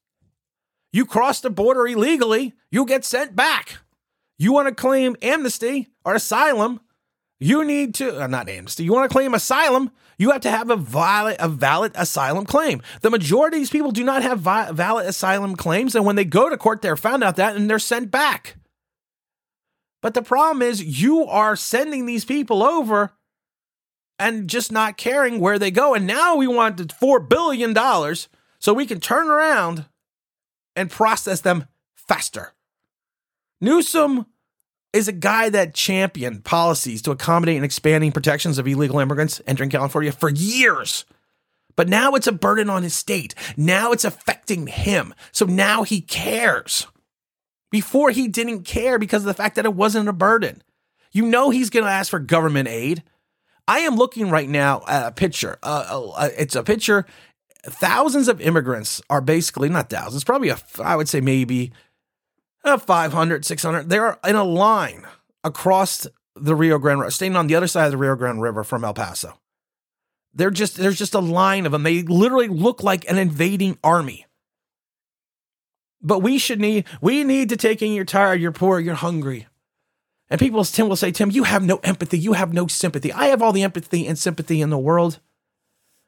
You 0.92 1.06
cross 1.06 1.40
the 1.40 1.50
border 1.50 1.88
illegally, 1.88 2.54
you 2.72 2.86
get 2.86 3.06
sent 3.06 3.36
back. 3.36 3.78
You 4.38 4.52
want 4.52 4.68
to 4.68 4.76
claim 4.76 5.16
amnesty 5.22 5.90
or 6.04 6.16
asylum, 6.16 6.82
you 7.40 7.64
need 7.64 7.96
to, 7.96 8.24
uh, 8.24 8.28
not 8.28 8.50
amnesty, 8.50 8.84
you 8.84 8.94
want 8.94 9.10
to 9.10 9.14
claim 9.14 9.34
asylum, 9.34 9.92
you 10.18 10.32
have 10.32 10.42
to 10.42 10.52
have 10.52 10.70
a 10.70 10.76
valid, 10.76 11.38
a 11.40 11.50
valid 11.50 11.92
asylum 11.96 12.46
claim. 12.46 12.82
The 13.02 13.10
majority 13.10 13.58
of 13.58 13.62
these 13.62 13.70
people 13.70 13.92
do 13.92 14.04
not 14.04 14.24
have 14.24 14.40
vi- 14.40 14.72
valid 14.72 15.06
asylum 15.06 15.56
claims, 15.56 15.96
and 15.96 16.06
when 16.06 16.16
they 16.16 16.26
go 16.26 16.50
to 16.50 16.58
court, 16.58 16.82
they're 16.82 16.96
found 16.96 17.24
out 17.24 17.36
that 17.36 17.56
and 17.56 17.70
they're 17.70 17.80
sent 17.80 18.12
back. 18.12 18.56
But 20.02 20.14
the 20.14 20.22
problem 20.22 20.62
is, 20.62 21.02
you 21.02 21.26
are 21.26 21.56
sending 21.56 22.06
these 22.06 22.26
people 22.26 22.62
over 22.62 23.14
and 24.20 24.48
just 24.48 24.72
not 24.72 24.98
caring 24.98 25.40
where 25.40 25.60
they 25.60 25.72
go. 25.72 25.94
And 25.94 26.06
now 26.06 26.36
we 26.36 26.48
want 26.48 26.78
$4 26.78 27.28
billion 27.28 27.76
so 28.60 28.74
we 28.74 28.86
can 28.86 29.00
turn 29.00 29.28
around 29.28 29.86
and 30.76 30.92
process 30.92 31.42
them 31.42 31.66
faster. 31.96 32.54
Newsom 33.62 34.26
is 34.94 35.08
a 35.08 35.14
guy 35.14 35.50
that 35.50 35.74
championed 35.74 36.44
policies 36.46 37.02
to 37.02 37.12
accommodate 37.12 37.58
and 37.58 37.66
expanding 37.66 38.12
protections 38.12 38.58
of 38.58 38.68
illegal 38.68 39.00
immigrants 39.00 39.42
entering 39.46 39.70
California 39.70 40.12
for 40.12 40.30
years. 40.30 41.06
But 41.76 41.90
now 41.90 42.14
it's 42.14 42.28
a 42.28 42.32
burden 42.32 42.70
on 42.70 42.84
his 42.84 42.96
state. 42.96 43.36
Now 43.58 43.92
it's 43.92 44.06
affecting 44.06 44.68
him. 44.68 45.14
So 45.34 45.46
now 45.46 45.84
he 45.84 46.00
cares. 46.00 46.88
Before 47.72 48.12
he 48.12 48.30
didn't 48.30 48.64
care 48.64 48.98
because 48.98 49.24
of 49.24 49.28
the 49.28 49.34
fact 49.34 49.56
that 49.56 49.66
it 49.66 49.74
wasn't 49.74 50.08
a 50.08 50.14
burden. 50.14 50.62
You 51.12 51.26
know 51.26 51.50
he's 51.50 51.70
going 51.70 51.86
to 51.86 51.92
ask 51.92 52.10
for 52.10 52.20
government 52.20 52.70
aid. 52.70 53.04
I 53.68 53.80
am 53.80 53.96
looking 53.96 54.30
right 54.30 54.48
now 54.48 54.84
at 54.88 55.08
a 55.08 55.12
picture. 55.12 55.58
Uh, 55.62 56.30
it's 56.38 56.56
a 56.56 56.64
picture. 56.64 57.06
Thousands 57.66 58.28
of 58.28 58.40
immigrants 58.40 59.02
are 59.10 59.22
basically 59.22 59.68
not 59.70 59.90
thousands, 59.90 60.24
probably 60.24 60.50
a, 60.50 60.58
I 60.82 60.96
would 60.96 61.10
say 61.10 61.20
maybe 61.20 61.74
Uh, 62.66 62.78
500, 62.78 63.46
600. 63.46 63.90
They're 63.90 64.18
in 64.26 64.36
a 64.36 64.44
line 64.44 65.06
across 65.44 66.08
the 66.36 66.56
Rio 66.56 66.80
Grande 66.80 67.02
River, 67.02 67.12
staying 67.12 67.36
on 67.36 67.46
the 67.46 67.54
other 67.54 67.68
side 67.68 67.86
of 67.86 67.92
the 67.92 67.98
Rio 67.98 68.16
Grande 68.16 68.42
River 68.42 68.64
from 68.64 68.84
El 68.84 68.96
Paso. 68.96 69.40
They're 70.34 70.50
just 70.50 70.76
there's 70.76 70.98
just 70.98 71.14
a 71.14 71.20
line 71.20 71.66
of 71.68 71.72
them. 71.72 71.84
They 71.84 72.02
literally 72.02 72.48
look 72.48 72.84
like 72.84 73.10
an 73.10 73.20
invading 73.20 73.78
army. 73.84 74.26
But 76.02 76.20
we 76.20 76.40
should 76.40 76.60
need 76.60 76.86
we 77.02 77.24
need 77.24 77.50
to 77.50 77.58
take 77.58 77.84
in 77.84 77.94
you're 77.94 78.04
tired, 78.04 78.42
you're 78.42 78.52
poor, 78.52 78.80
you're 78.80 78.96
hungry. 78.96 79.48
And 80.28 80.40
people 80.40 80.66
Tim 80.66 80.90
will 80.90 80.96
say, 80.96 81.12
Tim, 81.12 81.30
you 81.30 81.44
have 81.44 81.64
no 81.64 81.78
empathy, 81.84 82.18
you 82.18 82.34
have 82.34 82.52
no 82.52 82.66
sympathy. 82.66 83.14
I 83.14 83.28
have 83.28 83.44
all 83.44 83.54
the 83.54 83.64
empathy 83.64 84.08
and 84.08 84.18
sympathy 84.18 84.60
in 84.60 84.72
the 84.72 84.78
world. 84.78 85.20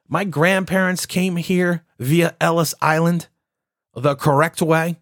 My 0.09 0.23
grandparents 0.23 1.05
came 1.05 1.35
here 1.35 1.83
via 1.99 2.35
Ellis 2.41 2.73
Island 2.81 3.27
the 3.95 4.15
correct 4.15 4.61
way. 4.61 4.97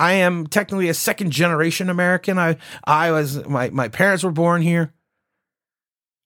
I 0.00 0.14
am 0.14 0.46
technically 0.46 0.88
a 0.88 0.94
second 0.94 1.30
generation 1.30 1.90
American. 1.90 2.38
I 2.38 2.56
I 2.84 3.10
was 3.10 3.46
my 3.46 3.68
my 3.68 3.88
parents 3.88 4.24
were 4.24 4.30
born 4.32 4.62
here. 4.62 4.94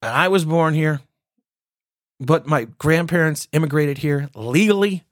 And 0.00 0.12
I 0.12 0.28
was 0.28 0.44
born 0.44 0.74
here. 0.74 1.00
But 2.20 2.46
my 2.46 2.66
grandparents 2.78 3.48
immigrated 3.50 3.98
here 3.98 4.30
legally. 4.36 5.02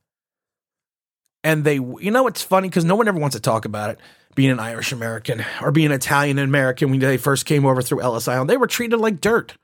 And 1.43 1.65
they 1.65 1.75
you 1.75 2.13
know 2.13 2.23
what's 2.23 2.41
funny 2.43 2.71
cuz 2.71 2.85
no 2.85 2.95
one 2.95 3.09
ever 3.09 3.19
wants 3.19 3.35
to 3.35 3.43
talk 3.43 3.65
about 3.65 3.91
it 3.91 4.01
being 4.37 4.53
an 4.53 4.61
Irish 4.61 4.93
American 4.93 5.45
or 5.61 5.73
being 5.73 5.91
Italian 5.91 6.39
American 6.39 6.91
when 6.91 7.01
they 7.01 7.19
first 7.19 7.47
came 7.47 7.67
over 7.67 7.83
through 7.83 8.01
Ellis 8.01 8.29
Island. 8.29 8.49
They 8.49 8.57
were 8.57 8.69
treated 8.69 8.99
like 8.99 9.21
dirt. 9.21 9.55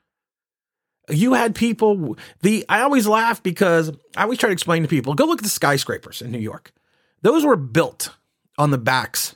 You 1.09 1.35
had 1.35 1.55
people 1.55 2.17
the 2.41 2.65
I 2.67 2.81
always 2.81 3.07
laugh 3.07 3.41
because 3.41 3.93
I 4.17 4.23
always 4.23 4.39
try 4.39 4.49
to 4.49 4.53
explain 4.53 4.81
to 4.81 4.89
people, 4.89 5.13
go 5.13 5.23
look 5.23 5.39
at 5.39 5.43
the 5.43 5.49
skyscrapers 5.49 6.21
in 6.21 6.31
New 6.31 6.39
York. 6.39 6.73
Those 7.21 7.45
were 7.45 7.55
built 7.55 8.11
on 8.59 8.69
the 8.69 8.77
backs 8.77 9.35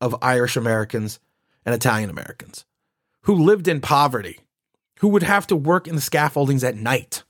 of 0.00 0.16
Irish 0.20 0.56
Americans 0.56 1.20
and 1.64 1.74
Italian 1.74 2.10
Americans 2.10 2.64
who 3.24 3.34
lived 3.34 3.68
in 3.68 3.80
poverty, 3.80 4.40
who 5.00 5.08
would 5.08 5.22
have 5.22 5.46
to 5.46 5.56
work 5.56 5.86
in 5.86 5.94
the 5.94 6.00
scaffoldings 6.00 6.64
at 6.64 6.76
night. 6.76 7.22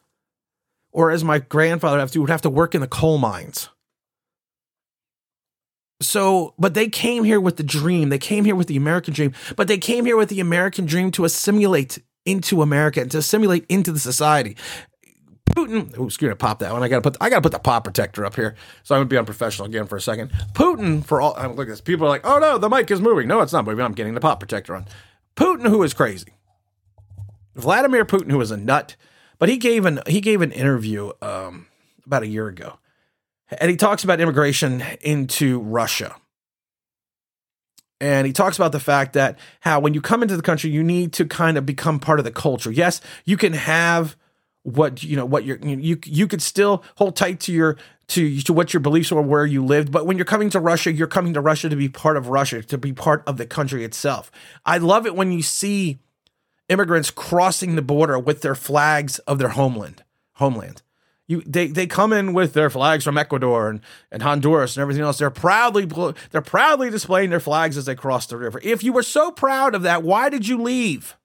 Or 0.92 1.10
as 1.10 1.24
my 1.24 1.40
grandfather 1.40 1.98
have 1.98 2.10
to, 2.12 2.20
would 2.20 2.30
have 2.30 2.42
to 2.42 2.50
work 2.50 2.74
in 2.74 2.80
the 2.80 2.88
coal 2.88 3.18
mines. 3.18 3.68
So, 6.00 6.54
but 6.58 6.74
they 6.74 6.88
came 6.88 7.24
here 7.24 7.40
with 7.40 7.56
the 7.56 7.62
dream. 7.62 8.08
They 8.08 8.18
came 8.18 8.44
here 8.44 8.56
with 8.56 8.66
the 8.66 8.76
American 8.76 9.14
dream, 9.14 9.32
but 9.56 9.68
they 9.68 9.78
came 9.78 10.04
here 10.04 10.16
with 10.16 10.28
the 10.28 10.40
American 10.40 10.86
dream 10.86 11.10
to 11.12 11.24
assimilate 11.24 11.98
into 12.24 12.62
America 12.62 13.00
and 13.00 13.10
to 13.10 13.18
assimilate 13.18 13.64
into 13.68 13.92
the 13.92 13.98
society. 13.98 14.56
Putin, 15.50 15.94
oh, 15.98 16.08
screw 16.08 16.30
it, 16.30 16.38
pop 16.38 16.58
that 16.58 16.72
one. 16.72 16.82
I 16.82 16.88
gotta 16.88 17.02
put, 17.02 17.16
I 17.20 17.30
gotta 17.30 17.42
put 17.42 17.52
the 17.52 17.58
pop 17.58 17.84
protector 17.84 18.24
up 18.24 18.34
here. 18.34 18.56
So 18.82 18.94
I'm 18.94 19.00
gonna 19.00 19.08
be 19.08 19.18
unprofessional 19.18 19.66
again 19.66 19.86
for 19.86 19.96
a 19.96 20.00
second. 20.00 20.30
Putin, 20.52 21.04
for 21.04 21.20
all, 21.20 21.34
look 21.54 21.68
at 21.68 21.68
this. 21.68 21.80
People 21.80 22.06
are 22.06 22.10
like, 22.10 22.26
oh 22.26 22.38
no, 22.38 22.58
the 22.58 22.68
mic 22.68 22.90
is 22.90 23.00
moving. 23.00 23.28
No, 23.28 23.40
it's 23.40 23.52
not 23.52 23.64
moving. 23.64 23.84
I'm 23.84 23.92
getting 23.92 24.14
the 24.14 24.20
pop 24.20 24.40
protector 24.40 24.74
on. 24.74 24.86
Putin, 25.36 25.68
who 25.68 25.82
is 25.82 25.94
crazy. 25.94 26.32
Vladimir 27.54 28.04
Putin, 28.04 28.30
who 28.30 28.40
is 28.40 28.50
a 28.50 28.56
nut, 28.56 28.96
but 29.38 29.48
he 29.48 29.56
gave 29.56 29.84
an 29.84 30.00
he 30.06 30.20
gave 30.20 30.40
an 30.42 30.50
interview 30.50 31.12
um, 31.22 31.66
about 32.04 32.22
a 32.22 32.26
year 32.26 32.48
ago, 32.48 32.78
and 33.58 33.70
he 33.70 33.76
talks 33.76 34.02
about 34.02 34.20
immigration 34.20 34.82
into 35.02 35.60
Russia. 35.60 36.16
And 38.00 38.26
he 38.26 38.32
talks 38.32 38.56
about 38.56 38.72
the 38.72 38.80
fact 38.80 39.12
that 39.12 39.38
how 39.60 39.80
when 39.80 39.94
you 39.94 40.00
come 40.00 40.22
into 40.22 40.36
the 40.36 40.42
country, 40.42 40.68
you 40.70 40.82
need 40.82 41.12
to 41.14 41.24
kind 41.24 41.56
of 41.56 41.64
become 41.64 42.00
part 42.00 42.18
of 42.18 42.24
the 42.24 42.32
culture. 42.32 42.72
Yes, 42.72 43.00
you 43.24 43.36
can 43.36 43.52
have 43.52 44.16
what 44.64 45.02
you 45.02 45.14
know 45.14 45.26
what 45.26 45.44
you're 45.44 45.58
you 45.58 45.98
you 46.04 46.26
could 46.26 46.42
still 46.42 46.82
hold 46.96 47.14
tight 47.14 47.38
to 47.38 47.52
your 47.52 47.76
to 48.08 48.40
to 48.40 48.52
what 48.52 48.72
your 48.72 48.80
beliefs 48.80 49.12
or 49.12 49.22
where 49.22 49.46
you 49.46 49.64
lived. 49.64 49.92
But 49.92 50.06
when 50.06 50.16
you're 50.16 50.24
coming 50.24 50.50
to 50.50 50.60
Russia 50.60 50.90
you're 50.90 51.06
coming 51.06 51.34
to 51.34 51.40
Russia 51.40 51.68
to 51.68 51.76
be 51.76 51.88
part 51.88 52.16
of 52.16 52.28
Russia 52.28 52.62
to 52.62 52.78
be 52.78 52.92
part 52.92 53.22
of 53.26 53.36
the 53.36 53.46
country 53.46 53.84
itself. 53.84 54.32
I 54.64 54.78
love 54.78 55.06
it 55.06 55.14
when 55.14 55.32
you 55.32 55.42
see 55.42 55.98
immigrants 56.68 57.10
crossing 57.10 57.76
the 57.76 57.82
border 57.82 58.18
with 58.18 58.40
their 58.40 58.54
flags 58.54 59.18
of 59.20 59.38
their 59.38 59.50
homeland 59.50 60.02
homeland. 60.34 60.80
You 61.26 61.42
they 61.46 61.66
they 61.66 61.86
come 61.86 62.14
in 62.14 62.32
with 62.32 62.54
their 62.54 62.70
flags 62.70 63.04
from 63.04 63.18
Ecuador 63.18 63.68
and, 63.68 63.80
and 64.10 64.22
Honduras 64.22 64.76
and 64.76 64.82
everything 64.82 65.02
else. 65.02 65.18
They're 65.18 65.28
proudly 65.28 65.86
they're 66.30 66.40
proudly 66.40 66.88
displaying 66.88 67.28
their 67.28 67.40
flags 67.40 67.76
as 67.76 67.84
they 67.84 67.94
cross 67.94 68.26
the 68.26 68.38
river. 68.38 68.60
If 68.62 68.82
you 68.82 68.94
were 68.94 69.02
so 69.02 69.30
proud 69.30 69.74
of 69.74 69.82
that 69.82 70.02
why 70.02 70.30
did 70.30 70.48
you 70.48 70.60
leave 70.60 71.16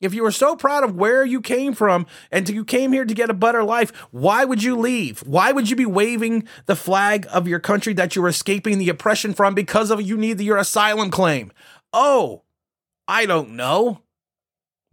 if 0.00 0.12
you 0.12 0.22
were 0.22 0.30
so 0.30 0.56
proud 0.56 0.84
of 0.84 0.94
where 0.94 1.24
you 1.24 1.40
came 1.40 1.72
from 1.72 2.06
and 2.30 2.48
you 2.48 2.64
came 2.64 2.92
here 2.92 3.04
to 3.04 3.14
get 3.14 3.30
a 3.30 3.34
better 3.34 3.64
life, 3.64 3.90
why 4.10 4.44
would 4.44 4.62
you 4.62 4.76
leave? 4.76 5.20
Why 5.20 5.52
would 5.52 5.70
you 5.70 5.76
be 5.76 5.86
waving 5.86 6.46
the 6.66 6.76
flag 6.76 7.26
of 7.32 7.48
your 7.48 7.60
country 7.60 7.94
that 7.94 8.14
you're 8.14 8.28
escaping 8.28 8.78
the 8.78 8.90
oppression 8.90 9.32
from 9.32 9.54
because 9.54 9.90
of 9.90 10.02
you 10.02 10.16
need 10.16 10.40
your 10.40 10.58
asylum 10.58 11.10
claim? 11.10 11.50
Oh, 11.92 12.42
I 13.08 13.26
don't 13.26 13.50
know. 13.50 14.02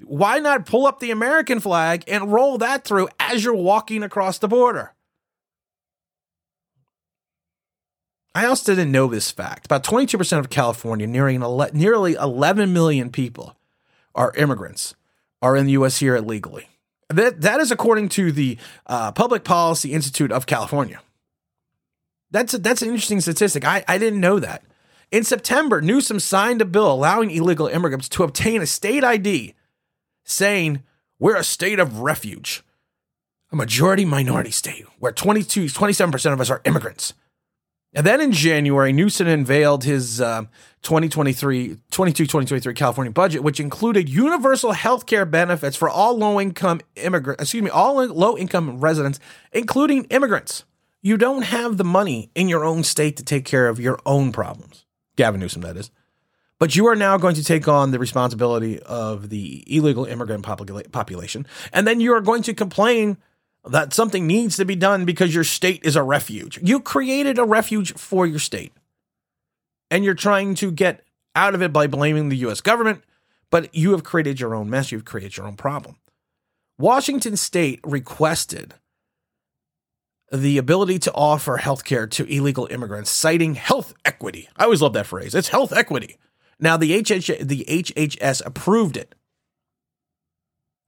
Why 0.03 0.39
not 0.39 0.65
pull 0.65 0.85
up 0.85 0.99
the 0.99 1.11
American 1.11 1.59
flag 1.59 2.03
and 2.07 2.31
roll 2.31 2.57
that 2.57 2.83
through 2.83 3.09
as 3.19 3.43
you're 3.43 3.53
walking 3.53 4.03
across 4.03 4.37
the 4.37 4.47
border? 4.47 4.93
I 8.35 8.45
also 8.45 8.73
didn't 8.73 8.91
know 8.91 9.07
this 9.07 9.31
fact. 9.31 9.65
About 9.65 9.83
22% 9.83 10.39
of 10.39 10.49
California, 10.49 11.05
nearing 11.05 11.39
nearly 11.73 12.13
11 12.13 12.73
million 12.73 13.11
people, 13.11 13.55
are 14.15 14.33
immigrants 14.35 14.95
are 15.41 15.57
in 15.57 15.65
the 15.65 15.73
U.S. 15.73 15.97
here 15.97 16.15
illegally. 16.15 16.69
That 17.09 17.41
that 17.41 17.59
is 17.59 17.71
according 17.71 18.09
to 18.09 18.31
the 18.31 18.57
uh, 18.87 19.11
Public 19.11 19.43
Policy 19.43 19.93
Institute 19.93 20.31
of 20.31 20.45
California. 20.45 21.01
That's 22.31 22.53
a, 22.53 22.57
that's 22.57 22.81
an 22.81 22.89
interesting 22.89 23.21
statistic. 23.21 23.65
I, 23.65 23.83
I 23.87 23.97
didn't 23.97 24.19
know 24.19 24.39
that. 24.39 24.63
In 25.11 25.23
September, 25.23 25.79
Newsom 25.79 26.19
signed 26.19 26.61
a 26.61 26.65
bill 26.65 26.91
allowing 26.91 27.29
illegal 27.29 27.67
immigrants 27.67 28.09
to 28.09 28.23
obtain 28.23 28.61
a 28.61 28.65
state 28.65 29.03
ID, 29.03 29.53
saying 30.23 30.81
we're 31.19 31.35
a 31.35 31.43
state 31.43 31.77
of 31.77 31.99
refuge, 31.99 32.63
a 33.51 33.55
majority 33.55 34.05
minority 34.05 34.49
state 34.49 34.85
where 34.97 35.11
22, 35.11 35.65
27% 35.65 36.33
of 36.33 36.41
us 36.41 36.49
are 36.49 36.61
immigrants. 36.65 37.13
And 37.95 38.05
then 38.05 38.21
in 38.21 38.31
January, 38.31 38.91
Newsom 38.91 39.27
unveiled 39.27 39.83
his 39.83 40.19
uh, 40.19 40.43
2023, 40.81 41.77
22 41.91 42.23
2023 42.23 42.73
California 42.73 43.11
budget, 43.11 43.43
which 43.43 43.59
included 43.59 44.09
universal 44.09 44.71
health 44.71 45.05
care 45.05 45.25
benefits 45.25 45.75
for 45.75 45.89
all 45.89 46.17
low 46.17 46.39
income 46.39 46.81
immigrants, 46.95 47.43
excuse 47.43 47.63
me, 47.63 47.69
all 47.69 48.03
low 48.05 48.37
income 48.37 48.79
residents, 48.79 49.19
including 49.51 50.05
immigrants. 50.05 50.63
You 51.01 51.17
don't 51.17 51.43
have 51.43 51.77
the 51.77 51.83
money 51.83 52.31
in 52.33 52.49
your 52.49 52.63
own 52.63 52.83
state 52.83 53.17
to 53.17 53.23
take 53.23 53.45
care 53.45 53.67
of 53.67 53.79
your 53.79 53.99
own 54.05 54.31
problems. 54.31 54.85
Gavin 55.15 55.39
Newsom, 55.39 55.61
that 55.61 55.77
is. 55.77 55.91
But 56.59 56.75
you 56.75 56.87
are 56.87 56.95
now 56.95 57.17
going 57.17 57.35
to 57.35 57.43
take 57.43 57.67
on 57.67 57.91
the 57.91 57.99
responsibility 57.99 58.79
of 58.79 59.29
the 59.29 59.63
illegal 59.67 60.05
immigrant 60.05 60.45
popula- 60.45 60.89
population. 60.91 61.45
And 61.73 61.85
then 61.85 61.99
you 61.99 62.13
are 62.13 62.21
going 62.21 62.41
to 62.43 62.53
complain 62.53 63.17
that 63.65 63.93
something 63.93 64.27
needs 64.27 64.57
to 64.57 64.65
be 64.65 64.75
done 64.75 65.05
because 65.05 65.33
your 65.33 65.43
state 65.43 65.81
is 65.83 65.95
a 65.95 66.03
refuge. 66.03 66.59
You 66.61 66.79
created 66.79 67.39
a 67.39 67.45
refuge 67.45 67.93
for 67.93 68.25
your 68.27 68.39
state. 68.39 68.73
And 69.89 70.03
you're 70.03 70.13
trying 70.13 70.55
to 70.55 70.71
get 70.71 71.03
out 71.35 71.55
of 71.55 71.61
it 71.61 71.71
by 71.71 71.87
blaming 71.87 72.29
the 72.29 72.37
US 72.37 72.61
government, 72.61 73.03
but 73.49 73.73
you 73.73 73.91
have 73.91 74.03
created 74.03 74.39
your 74.39 74.55
own 74.55 74.69
mess. 74.69 74.91
You've 74.91 75.05
created 75.05 75.37
your 75.37 75.47
own 75.47 75.55
problem. 75.55 75.97
Washington 76.77 77.37
state 77.37 77.79
requested 77.83 78.73
the 80.31 80.57
ability 80.57 80.97
to 80.99 81.13
offer 81.13 81.57
health 81.57 81.83
care 81.83 82.07
to 82.07 82.25
illegal 82.25 82.67
immigrants, 82.71 83.11
citing 83.11 83.53
health 83.53 83.93
equity. 84.03 84.49
I 84.57 84.63
always 84.63 84.81
love 84.81 84.93
that 84.93 85.05
phrase. 85.05 85.35
It's 85.35 85.49
health 85.49 85.71
equity. 85.71 86.17
Now, 86.59 86.75
the, 86.75 86.99
HH, 86.99 87.39
the 87.41 87.65
HHS 87.67 88.41
approved 88.45 88.97
it 88.97 89.13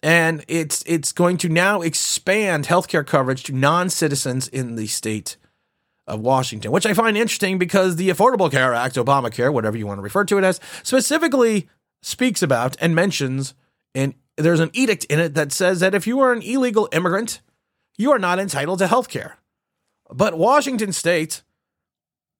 and 0.05 0.45
it's 0.47 0.83
it's 0.85 1.11
going 1.11 1.35
to 1.37 1.49
now 1.49 1.81
expand 1.81 2.67
healthcare 2.67 3.05
coverage 3.05 3.41
to 3.45 3.53
non-citizens 3.53 4.47
in 4.47 4.75
the 4.75 4.85
state 4.85 5.35
of 6.05 6.19
Washington, 6.19 6.71
which 6.71 6.85
I 6.85 6.93
find 6.93 7.17
interesting 7.17 7.57
because 7.57 7.95
the 7.95 8.09
Affordable 8.09 8.51
Care 8.51 8.75
Act, 8.75 8.97
Obamacare, 8.97 9.51
whatever 9.51 9.75
you 9.75 9.87
want 9.87 9.97
to 9.97 10.03
refer 10.03 10.23
to 10.25 10.37
it 10.37 10.43
as, 10.43 10.59
specifically 10.83 11.67
speaks 12.03 12.43
about 12.43 12.77
and 12.79 12.93
mentions 12.93 13.55
and 13.95 14.13
there's 14.37 14.59
an 14.59 14.69
edict 14.73 15.05
in 15.05 15.19
it 15.19 15.33
that 15.33 15.51
says 15.51 15.79
that 15.79 15.95
if 15.95 16.05
you 16.05 16.19
are 16.19 16.31
an 16.31 16.43
illegal 16.43 16.87
immigrant, 16.91 17.41
you 17.97 18.11
are 18.11 18.19
not 18.19 18.37
entitled 18.37 18.77
to 18.79 18.87
health 18.87 19.09
care. 19.09 19.37
But 20.13 20.37
Washington 20.37 20.91
state, 20.93 21.41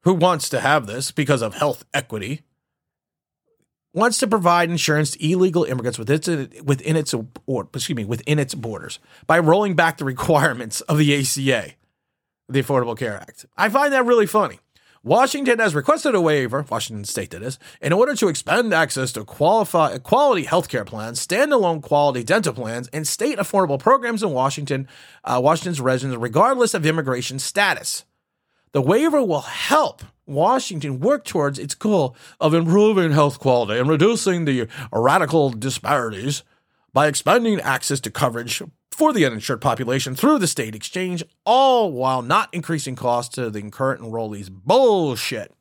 who 0.04 0.14
wants 0.14 0.50
to 0.50 0.60
have 0.60 0.86
this 0.86 1.10
because 1.10 1.42
of 1.42 1.56
health 1.56 1.84
equity, 1.96 2.44
wants 3.96 4.18
to 4.20 4.28
provide 4.28 4.70
insurance 4.70 5.12
to 5.12 5.32
illegal 5.32 5.64
immigrants 5.64 5.98
within 5.98 6.16
its, 6.18 6.28
within 6.62 6.96
its 6.96 7.16
or 7.46 7.68
excuse 7.74 7.96
me 7.96 8.06
within 8.06 8.38
its 8.38 8.54
borders 8.54 9.00
by 9.26 9.40
rolling 9.40 9.74
back 9.76 9.98
the 9.98 10.06
requirements 10.06 10.82
of 10.82 10.98
the 10.98 11.16
ACA, 11.16 11.74
the 12.50 12.62
Affordable 12.62 12.98
Care 12.98 13.16
Act. 13.16 13.46
I 13.58 13.70
find 13.70 13.94
that 13.94 14.06
really 14.06 14.28
funny. 14.28 14.60
Washington 15.02 15.60
has 15.60 15.76
requested 15.76 16.16
a 16.16 16.22
waiver, 16.22 16.66
Washington 16.68 17.06
State 17.06 17.30
that 17.30 17.44
is, 17.44 17.60
in 17.80 17.94
order 17.94 18.16
to 18.16 18.28
expand 18.28 18.74
access 18.74 19.12
to 19.12 19.24
qualify, 19.24 20.00
quality 20.00 20.46
healthcare 20.46 20.86
plans, 20.86 21.26
standalone 21.26 21.80
quality 21.80 22.24
dental 22.24 22.54
plans, 22.54 22.88
and 22.88 23.08
state 23.08 23.38
affordable 23.38 23.80
programs 23.80 24.24
in 24.24 24.32
Washington, 24.32 24.88
uh, 25.24 25.40
Washington's 25.42 25.80
residents, 25.80 26.20
regardless 26.20 26.74
of 26.74 26.88
immigration 26.88 27.38
status. 27.38 28.04
The 28.72 28.82
waiver 28.82 29.22
will 29.22 29.42
help 29.42 30.02
Washington 30.26 31.00
work 31.00 31.24
towards 31.26 31.60
its 31.60 31.76
goal 31.76 32.16
of 32.40 32.54
improving 32.54 33.12
health 33.12 33.40
quality 33.40 33.80
and 33.80 33.90
reducing 33.90 34.46
the 34.46 34.68
radical 34.92 35.50
disparities 35.50 36.44
by 36.94 37.08
expanding 37.08 37.60
access 37.62 38.00
to 38.00 38.10
coverage 38.10 38.62
for 38.92 39.12
the 39.12 39.26
uninsured 39.26 39.60
population 39.60 40.16
through 40.16 40.40
the 40.40 40.48
state 40.48 40.74
exchange, 40.74 41.24
all 41.46 41.92
while 41.92 42.22
not 42.22 42.54
increasing 42.54 42.96
costs 42.96 43.36
to 43.36 43.50
the 43.50 43.70
current 43.70 44.02
enrollees. 44.02 44.50
Bullshit. 44.50 45.54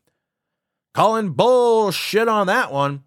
Calling 0.94 1.30
bullshit 1.30 2.28
on 2.28 2.46
that 2.46 2.72
one. 2.72 3.02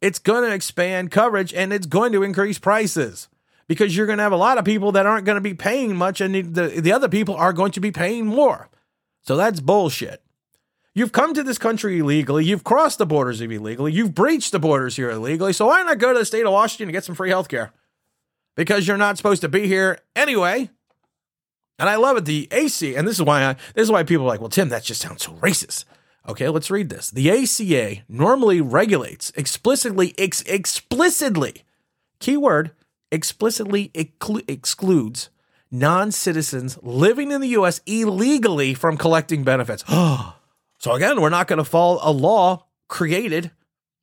It's 0.00 0.20
going 0.20 0.48
to 0.48 0.54
expand 0.54 1.10
coverage 1.10 1.52
and 1.52 1.72
it's 1.72 1.86
going 1.86 2.12
to 2.12 2.22
increase 2.22 2.58
prices 2.58 3.28
because 3.66 3.96
you're 3.96 4.06
going 4.06 4.18
to 4.18 4.24
have 4.24 4.32
a 4.32 4.36
lot 4.36 4.58
of 4.58 4.64
people 4.64 4.92
that 4.92 5.06
aren't 5.06 5.26
going 5.26 5.36
to 5.36 5.40
be 5.40 5.54
paying 5.54 5.96
much 5.96 6.20
and 6.20 6.54
the, 6.54 6.80
the 6.80 6.92
other 6.92 7.08
people 7.08 7.34
are 7.34 7.52
going 7.52 7.72
to 7.72 7.80
be 7.80 7.90
paying 7.90 8.26
more. 8.26 8.68
So 9.22 9.36
that's 9.36 9.60
bullshit. 9.60 10.22
You've 10.94 11.12
come 11.12 11.32
to 11.34 11.42
this 11.42 11.58
country 11.58 11.98
illegally. 11.98 12.44
You've 12.44 12.64
crossed 12.64 12.98
the 12.98 13.06
borders 13.06 13.40
illegally. 13.40 13.92
You've 13.92 14.14
breached 14.14 14.52
the 14.52 14.58
borders 14.58 14.96
here 14.96 15.10
illegally. 15.10 15.54
So 15.54 15.66
why 15.66 15.82
not 15.82 15.98
go 15.98 16.12
to 16.12 16.18
the 16.18 16.24
state 16.24 16.44
of 16.44 16.52
Washington 16.52 16.88
and 16.88 16.92
get 16.92 17.04
some 17.04 17.14
free 17.14 17.30
health 17.30 17.48
care? 17.48 17.72
Because 18.56 18.86
you're 18.86 18.98
not 18.98 19.16
supposed 19.16 19.40
to 19.40 19.48
be 19.48 19.66
here 19.66 20.00
anyway. 20.14 20.68
And 21.78 21.88
I 21.88 21.96
love 21.96 22.18
it. 22.18 22.26
The 22.26 22.46
AC, 22.52 22.94
and 22.94 23.08
this 23.08 23.16
is 23.16 23.22
why 23.22 23.44
I, 23.44 23.52
this 23.74 23.84
is 23.84 23.90
why 23.90 24.02
people 24.02 24.26
are 24.26 24.28
like, 24.28 24.40
well, 24.40 24.50
Tim, 24.50 24.68
that 24.68 24.84
just 24.84 25.00
sounds 25.00 25.24
so 25.24 25.32
racist. 25.32 25.84
Okay, 26.28 26.48
let's 26.48 26.70
read 26.70 26.90
this. 26.90 27.10
The 27.10 27.30
ACA 27.30 28.02
normally 28.08 28.60
regulates 28.60 29.32
explicitly, 29.34 30.14
ex- 30.18 30.42
explicitly, 30.42 31.64
keyword, 32.20 32.70
explicitly 33.10 33.88
exclu- 33.94 34.48
excludes 34.48 35.30
non 35.70 36.12
citizens 36.12 36.78
living 36.82 37.32
in 37.32 37.40
the 37.40 37.48
US 37.48 37.80
illegally 37.86 38.74
from 38.74 38.98
collecting 38.98 39.42
benefits. 39.42 39.82
Oh, 39.94 40.36
so, 40.82 40.94
again, 40.94 41.20
we're 41.20 41.28
not 41.28 41.46
going 41.46 41.58
to 41.58 41.64
follow 41.64 42.00
a 42.02 42.10
law 42.10 42.66
created 42.88 43.52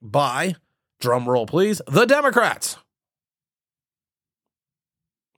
by, 0.02 0.56
drum 1.02 1.28
roll 1.28 1.46
please, 1.46 1.82
the 1.88 2.06
Democrats. 2.06 2.78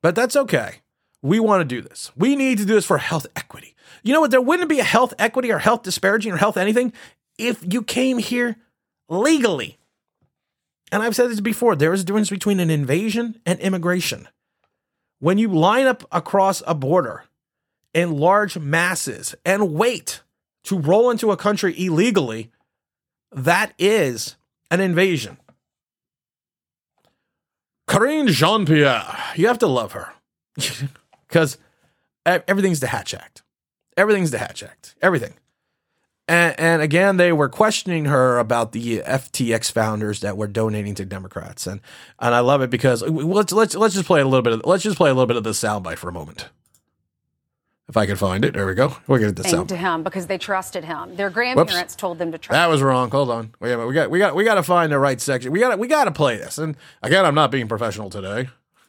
But 0.04 0.14
that's 0.14 0.36
okay. 0.36 0.82
We 1.24 1.40
want 1.40 1.62
to 1.62 1.76
do 1.76 1.82
this. 1.82 2.12
We 2.16 2.36
need 2.36 2.60
to 2.60 2.66
do 2.66 2.76
this 2.76 2.86
for 2.86 3.00
health 3.00 3.26
equity. 3.36 3.76
You 4.04 4.14
know 4.14 4.22
what? 4.22 4.30
There 4.30 4.40
wouldn't 4.40 4.70
be 4.70 4.80
a 4.80 4.84
health 4.84 5.16
equity 5.18 5.52
or 5.52 5.58
health 5.58 5.82
disparaging 5.82 6.32
or 6.32 6.38
health 6.38 6.58
anything 6.58 6.94
if 7.40 7.64
you 7.68 7.82
came 7.82 8.20
here 8.20 8.58
legally. 9.10 9.80
And 10.92 11.02
I've 11.02 11.16
said 11.16 11.32
this 11.32 11.42
before 11.42 11.76
there 11.76 11.92
is 11.92 12.02
a 12.02 12.04
difference 12.04 12.30
between 12.30 12.60
an 12.60 12.70
invasion 12.70 13.42
and 13.48 13.60
immigration. 13.60 14.28
When 15.18 15.40
you 15.40 15.48
line 15.48 15.88
up 15.88 16.04
across 16.12 16.62
a 16.68 16.76
border 16.76 17.24
in 17.96 18.18
large 18.18 18.60
masses 18.60 19.34
and 19.44 19.74
wait 19.74 20.22
to 20.64 20.78
roll 20.78 21.10
into 21.10 21.32
a 21.32 21.38
country 21.38 21.74
illegally, 21.78 22.52
that 23.32 23.74
is 23.78 24.36
an 24.70 24.80
invasion. 24.80 25.38
Karine 27.88 28.28
Jean 28.28 28.66
Pierre, 28.66 29.06
you 29.36 29.48
have 29.48 29.60
to 29.60 29.68
love 29.68 29.92
her 29.92 30.14
because 31.28 31.58
everything's 32.26 32.80
the 32.80 32.88
Hatch 32.88 33.14
Act. 33.14 33.44
Everything's 33.98 34.32
the 34.32 34.38
Hatch 34.38 34.64
Act. 34.64 34.96
Everything. 35.02 35.34
And, 36.28 36.58
and, 36.58 36.82
again, 36.82 37.18
they 37.18 37.34
were 37.34 37.50
questioning 37.50 38.06
her 38.06 38.40
about 38.40 38.72
the 38.72 39.00
FTX 39.00 39.70
founders 39.72 40.22
that 40.22 40.38
were 40.38 40.48
donating 40.48 40.96
to 40.96 41.04
Democrats, 41.04 41.68
and 41.68 41.82
and 42.20 42.34
I 42.34 42.40
love 42.40 42.62
it 42.62 42.70
because 42.70 43.02
let's 43.02 43.52
let's 43.52 43.76
let's 43.76 43.96
just 43.96 44.06
play 44.06 44.22
a 44.22 44.26
little 44.26 44.44
bit. 44.44 44.54
Of, 44.54 44.62
let's 44.64 44.84
just 44.84 44.96
play 44.96 45.10
a 45.10 45.14
little 45.14 45.28
bit 45.28 45.36
of 45.36 45.44
the 45.44 45.50
soundbite 45.50 45.98
for 45.98 46.08
a 46.08 46.14
moment. 46.14 46.48
If 47.92 47.98
I 47.98 48.06
can 48.06 48.16
find 48.16 48.46
it, 48.46 48.54
there 48.54 48.66
we 48.66 48.74
go. 48.74 48.96
We're 49.06 49.20
gonna 49.20 49.34
get 49.34 49.44
the 49.44 49.50
sound 49.50 49.68
to 49.68 49.76
him 49.76 50.02
because 50.02 50.26
they 50.28 50.38
trusted 50.38 50.86
him. 50.86 51.18
Their 51.18 51.30
grandparents 51.30 51.74
Whoops. 51.74 51.96
told 51.98 52.20
them 52.20 52.32
to 52.32 52.38
trust. 52.38 52.54
That 52.54 52.70
was 52.70 52.82
wrong. 52.82 53.12
Hold 53.12 53.30
on. 53.30 53.54
A 53.60 53.66
minute. 53.66 53.86
We 53.86 53.94
got 53.94 54.10
we 54.10 54.18
got 54.18 54.34
we 54.34 54.46
got 54.46 54.56
to 54.56 54.64
find 54.64 54.94
the 54.94 54.98
right 54.98 55.20
section. 55.20 55.52
We 55.52 55.60
got 55.60 55.78
we 55.78 55.90
got 55.90 56.06
to 56.06 56.12
play 56.12 56.38
this. 56.38 56.58
And 56.58 56.78
again, 57.04 57.26
I'm 57.26 57.36
not 57.36 57.52
being 57.52 57.68
professional 57.68 58.10
today. 58.10 58.48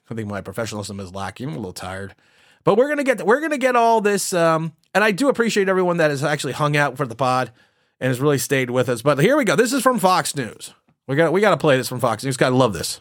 I 0.08 0.14
think 0.14 0.28
my 0.28 0.40
professionalism 0.40 1.00
is 1.00 1.12
lacking. 1.12 1.48
I'm 1.48 1.54
a 1.54 1.56
little 1.56 1.72
tired. 1.72 2.14
But 2.62 2.76
we're 2.76 2.88
gonna 2.88 3.02
get 3.02 3.26
we're 3.26 3.40
gonna 3.40 3.58
get 3.58 3.74
all 3.74 4.00
this, 4.00 4.32
um, 4.32 4.72
and 4.94 5.02
I 5.02 5.10
do 5.10 5.28
appreciate 5.28 5.68
everyone 5.68 5.96
that 5.96 6.12
has 6.12 6.22
actually 6.22 6.52
hung 6.52 6.76
out 6.76 6.96
for 6.96 7.04
the 7.04 7.16
pod 7.16 7.50
and 7.98 8.06
has 8.06 8.20
really 8.20 8.38
stayed 8.38 8.70
with 8.70 8.88
us. 8.88 9.02
But 9.02 9.18
here 9.18 9.36
we 9.36 9.44
go. 9.44 9.56
This 9.56 9.72
is 9.72 9.82
from 9.82 9.98
Fox 9.98 10.36
News. 10.36 10.74
We 11.08 11.16
got 11.16 11.32
we 11.32 11.40
got 11.40 11.50
to 11.50 11.56
play 11.56 11.76
this 11.76 11.88
from 11.88 11.98
Fox 11.98 12.22
News. 12.22 12.36
Gotta 12.36 12.54
love 12.54 12.72
this. 12.72 13.00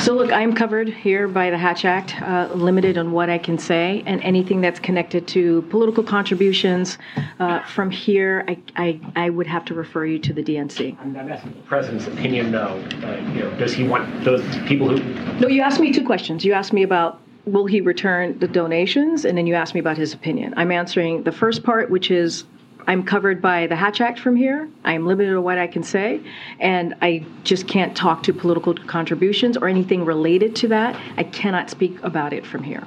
So, 0.00 0.14
look, 0.14 0.32
I'm 0.32 0.54
covered 0.54 0.88
here 0.88 1.28
by 1.28 1.50
the 1.50 1.58
Hatch 1.58 1.84
Act, 1.84 2.22
uh, 2.22 2.48
limited 2.54 2.96
on 2.96 3.12
what 3.12 3.28
I 3.28 3.36
can 3.36 3.58
say, 3.58 4.02
and 4.06 4.22
anything 4.22 4.60
that's 4.60 4.78
connected 4.78 5.26
to 5.28 5.62
political 5.62 6.02
contributions 6.02 6.96
uh, 7.40 7.62
from 7.64 7.90
here, 7.90 8.44
I, 8.48 8.58
I, 8.76 9.00
I, 9.16 9.28
would 9.28 9.46
have 9.48 9.64
to 9.66 9.74
refer 9.74 10.06
you 10.06 10.18
to 10.20 10.32
the 10.32 10.42
DNC. 10.42 10.96
I'm 11.00 11.14
asking 11.16 11.52
the 11.52 11.60
president's 11.62 12.06
opinion, 12.06 12.52
though. 12.52 12.82
Uh, 13.02 13.16
you 13.34 13.40
know, 13.40 13.50
does 13.58 13.74
he 13.74 13.86
want 13.86 14.24
those 14.24 14.40
people 14.66 14.88
who? 14.88 15.02
No, 15.40 15.48
you 15.48 15.60
asked 15.60 15.80
me 15.80 15.92
two 15.92 16.06
questions. 16.06 16.44
You 16.44 16.54
asked 16.54 16.72
me 16.72 16.84
about 16.84 17.20
will 17.44 17.66
he 17.66 17.80
return 17.80 18.38
the 18.38 18.48
donations, 18.48 19.24
and 19.24 19.36
then 19.36 19.46
you 19.46 19.54
asked 19.54 19.74
me 19.74 19.80
about 19.80 19.98
his 19.98 20.14
opinion. 20.14 20.54
I'm 20.56 20.70
answering 20.70 21.24
the 21.24 21.32
first 21.32 21.64
part, 21.64 21.90
which 21.90 22.10
is 22.10 22.44
I'm 22.86 23.02
covered 23.02 23.42
by 23.42 23.66
the 23.66 23.76
Hatch 23.76 24.00
Act 24.00 24.18
from 24.18 24.34
here. 24.34 24.68
I'm 24.84 25.06
limited 25.06 25.32
to 25.32 25.40
what 25.42 25.58
I 25.58 25.66
can 25.66 25.82
say, 25.82 26.20
and 26.58 26.94
I 27.02 27.24
just 27.44 27.68
can't 27.68 27.96
talk 27.96 28.22
to 28.22 28.32
political 28.32 28.74
contributions 28.74 29.56
or 29.56 29.68
anything 29.68 30.04
related 30.04 30.56
to 30.56 30.68
that. 30.68 30.98
I 31.16 31.24
cannot 31.24 31.68
speak 31.68 32.02
about 32.02 32.32
it 32.32 32.46
from 32.46 32.62
here. 32.62 32.82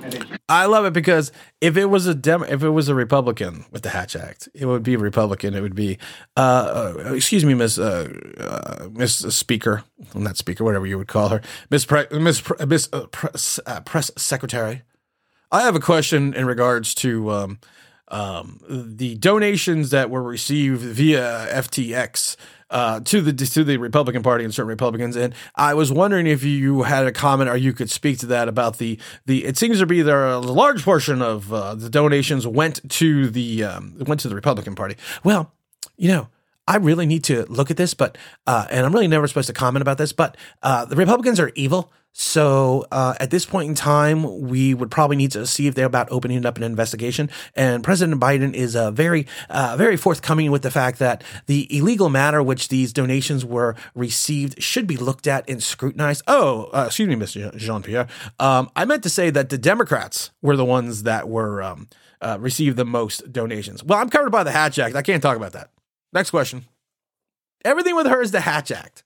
I 0.50 0.66
love 0.66 0.86
it 0.86 0.94
because 0.94 1.32
if 1.62 1.78
it 1.78 1.86
was 1.86 2.08
a 2.08 2.16
Dem- 2.16 2.44
if 2.44 2.64
it 2.64 2.70
was 2.70 2.90
a 2.90 2.96
Republican 2.96 3.66
with 3.72 3.84
the 3.84 3.90
Hatch 3.90 4.16
Act, 4.16 4.50
it 4.56 4.66
would 4.66 4.82
be 4.82 4.96
Republican. 4.96 5.54
It 5.54 5.62
would 5.62 5.76
be, 5.76 6.00
uh, 6.36 6.94
uh, 7.06 7.14
excuse 7.14 7.46
me, 7.46 7.54
Miss 7.54 7.78
uh, 7.78 8.12
uh, 8.40 8.90
Miss 8.92 9.18
Speaker, 9.18 9.84
not 10.16 10.38
Speaker, 10.38 10.64
whatever 10.64 10.88
you 10.88 10.98
would 10.98 11.08
call 11.08 11.30
her, 11.30 11.42
Miss 11.70 11.86
Pre- 11.86 12.08
Miss 12.12 12.42
Pre- 12.42 12.66
Miss 12.66 12.90
uh, 12.92 13.06
Press, 13.08 13.60
uh, 13.66 13.82
Press 13.82 14.10
Secretary. 14.18 14.82
I 15.52 15.62
have 15.62 15.76
a 15.76 15.80
question 15.80 16.34
in 16.34 16.46
regards 16.46 16.96
to. 16.96 17.30
Um, 17.32 17.60
um, 18.12 18.60
the 18.68 19.16
donations 19.16 19.90
that 19.90 20.10
were 20.10 20.22
received 20.22 20.82
via 20.82 21.48
FTX 21.50 22.36
uh, 22.70 23.00
to 23.02 23.22
the 23.22 23.34
to 23.34 23.64
the 23.64 23.78
Republican 23.78 24.24
Party 24.24 24.44
and 24.44 24.54
certain 24.54 24.70
Republicans. 24.70 25.16
And 25.16 25.34
I 25.56 25.74
was 25.74 25.92
wondering 25.92 26.28
if 26.28 26.44
you 26.44 26.84
had 26.84 27.06
a 27.06 27.12
comment 27.12 27.50
or 27.50 27.58
you 27.58 27.74
could 27.74 27.90
speak 27.90 28.20
to 28.20 28.26
that 28.28 28.48
about 28.48 28.78
the 28.78 29.00
the. 29.26 29.46
It 29.46 29.58
seems 29.58 29.80
to 29.80 29.86
be 29.86 30.02
there 30.02 30.28
a 30.28 30.40
large 30.40 30.84
portion 30.84 31.22
of 31.22 31.52
uh, 31.54 31.76
the 31.76 31.90
donations 31.90 32.46
went 32.46 32.90
to 32.92 33.30
the 33.30 33.64
um, 33.64 33.96
went 34.06 34.22
to 34.22 34.30
the 34.30 34.36
Republican 34.36 34.76
Party. 34.76 34.96
Well, 35.24 35.54
you 35.98 36.10
know. 36.10 36.28
I 36.68 36.78
really 36.78 37.06
need 37.06 37.24
to 37.26 37.46
look 37.50 37.72
at 37.72 37.78
this, 37.78 37.94
but 37.94 38.18
uh, 38.48 38.68
and 38.70 38.86
I'm 38.86 38.94
really 38.94 39.08
never 39.08 39.28
supposed 39.28 39.48
to 39.48 39.54
comment 39.54 39.82
about 39.82 39.98
this, 39.98 40.14
but 40.14 40.38
uh, 40.62 40.86
the 40.86 40.96
Republicans 40.96 41.40
are 41.40 41.52
evil. 41.56 41.92
So 42.14 42.86
uh, 42.92 43.16
at 43.20 43.32
this 43.32 43.46
point 43.46 43.70
in 43.70 43.76
time, 43.76 44.42
we 44.42 44.74
would 44.74 44.92
probably 44.92 45.16
need 45.16 45.32
to 45.32 45.48
see 45.48 45.68
if 45.68 45.76
they're 45.76 45.86
about 45.86 46.12
opening 46.12 46.46
up 46.46 46.58
an 46.58 46.64
investigation. 46.64 47.30
And 47.56 47.84
President 47.84 48.20
Biden 48.20 48.54
is 48.54 48.76
uh, 48.76 48.92
very, 48.92 49.28
uh, 49.50 49.76
very 49.78 49.96
forthcoming 49.96 50.52
with 50.52 50.62
the 50.62 50.72
fact 50.72 51.00
that 51.00 51.24
the 51.46 51.74
illegal 51.76 52.10
matter 52.10 52.44
which 52.44 52.68
these 52.68 52.92
donations 52.92 53.46
were 53.46 53.76
received 53.96 54.62
should 54.62 54.88
be 54.88 54.98
looked 54.98 55.26
at 55.26 55.50
and 55.50 55.64
scrutinized. 55.64 56.24
Oh, 56.28 56.70
uh, 56.74 56.86
excuse 56.88 57.08
me, 57.08 57.16
Mr. 57.16 57.56
Jean 57.56 57.82
Pierre. 57.82 58.08
Um, 58.40 58.70
I 58.76 58.84
meant 58.84 59.04
to 59.04 59.10
say 59.10 59.30
that 59.30 59.50
the 59.50 59.58
Democrats 59.58 60.32
were 60.42 60.58
the 60.58 60.66
ones 60.66 61.04
that 61.04 61.30
were 61.30 61.64
um, 61.64 61.88
uh, 62.22 62.38
received 62.42 62.76
the 62.76 62.86
most 62.86 63.32
donations. 63.32 63.84
Well, 63.86 64.00
I'm 64.00 64.10
covered 64.10 64.32
by 64.32 64.44
the 64.44 64.52
Hatch 64.52 64.80
Act. 64.80 64.96
I 64.96 65.02
can't 65.02 65.24
talk 65.24 65.38
about 65.38 65.54
that. 65.54 65.70
Next 66.14 66.32
question. 66.32 66.66
Everything 67.64 67.96
with 67.96 68.08
her 68.08 68.22
is 68.22 68.32
the 68.32 68.42
Hatch 68.42 68.72
Act. 68.72 69.04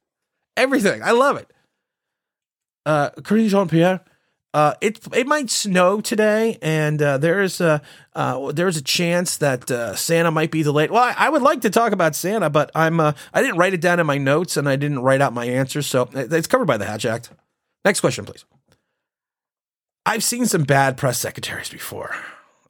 Everything. 0.58 1.04
I 1.04 1.12
love 1.12 1.38
it 1.38 1.52
uh, 2.86 3.10
Karine 3.22 3.50
Jean 3.50 3.68
Pierre. 3.68 4.02
Uh, 4.54 4.74
it 4.80 5.00
it 5.14 5.28
might 5.28 5.50
snow 5.50 6.00
today, 6.00 6.58
and 6.62 7.02
uh, 7.02 7.18
there 7.18 7.42
is 7.42 7.60
a 7.60 7.82
uh, 8.14 8.54
there's 8.54 8.78
a 8.78 8.82
chance 8.82 9.36
that 9.38 9.70
uh, 9.70 9.96
Santa 9.96 10.32
might 10.32 10.50
be 10.50 10.64
delayed. 10.64 10.92
Well, 10.92 11.04
I, 11.04 11.14
I, 11.18 11.30
would 11.30 11.42
like 11.42 11.60
to 11.62 11.70
talk 11.70 11.92
about 11.92 12.16
Santa, 12.16 12.50
but 12.50 12.72
I'm 12.74 13.02
uh, 13.02 13.12
I 13.34 13.42
didn't 13.42 13.58
write 13.58 13.74
it 13.74 13.82
down 13.82 14.00
in 14.00 14.06
my 14.06 14.18
notes, 14.18 14.56
and 14.56 14.70
I 14.70 14.78
didn't 14.78 15.00
write 15.00 15.20
out 15.20 15.34
my 15.34 15.44
answers, 15.44 15.88
so 15.88 16.10
it's 16.14 16.48
covered 16.48 16.68
by 16.68 16.78
the 16.78 16.86
Hatch 16.86 17.06
Act. 17.06 17.32
Next 17.84 18.00
question, 18.00 18.24
please. 18.24 18.46
I've 20.06 20.24
seen 20.24 20.46
some 20.46 20.64
bad 20.64 20.96
press 20.96 21.20
secretaries 21.20 21.70
before. 21.70 22.16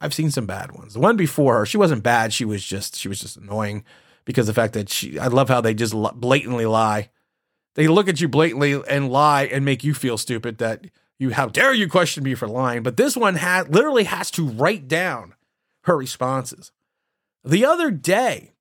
I've 0.02 0.14
seen 0.14 0.32
some 0.32 0.48
bad 0.48 0.72
ones. 0.72 0.96
The 0.96 1.00
one 1.00 1.18
before 1.18 1.60
her, 1.60 1.66
she 1.68 1.78
wasn't 1.78 2.02
bad. 2.02 2.34
She 2.34 2.46
was 2.46 2.66
just 2.66 2.96
she 2.96 3.08
was 3.08 3.20
just 3.20 3.38
annoying 3.38 3.84
because 4.26 4.48
the 4.48 4.54
fact 4.54 4.74
that 4.74 4.90
she. 4.90 5.18
I 5.20 5.28
love 5.28 5.50
how 5.50 5.62
they 5.62 5.74
just 5.74 5.94
blatantly 5.94 6.66
lie. 6.66 7.10
They 7.76 7.88
look 7.88 8.08
at 8.08 8.22
you 8.22 8.28
blatantly 8.28 8.82
and 8.88 9.10
lie 9.10 9.44
and 9.44 9.66
make 9.66 9.84
you 9.84 9.94
feel 9.94 10.18
stupid. 10.18 10.58
That 10.58 10.86
you 11.20 11.32
how 11.32 11.48
dare 11.48 11.74
you 11.74 11.88
question 11.88 12.24
me 12.24 12.36
for 12.36 12.48
lying? 12.48 12.84
But 12.84 12.98
this 12.98 13.16
one 13.16 13.36
had 13.36 13.74
literally 13.74 14.06
has 14.06 14.32
to 14.32 14.48
write 14.48 14.88
down 14.88 15.36
her 15.84 15.96
responses. 15.96 16.72
The 17.44 17.66
other 17.66 17.92
day, 17.92 18.54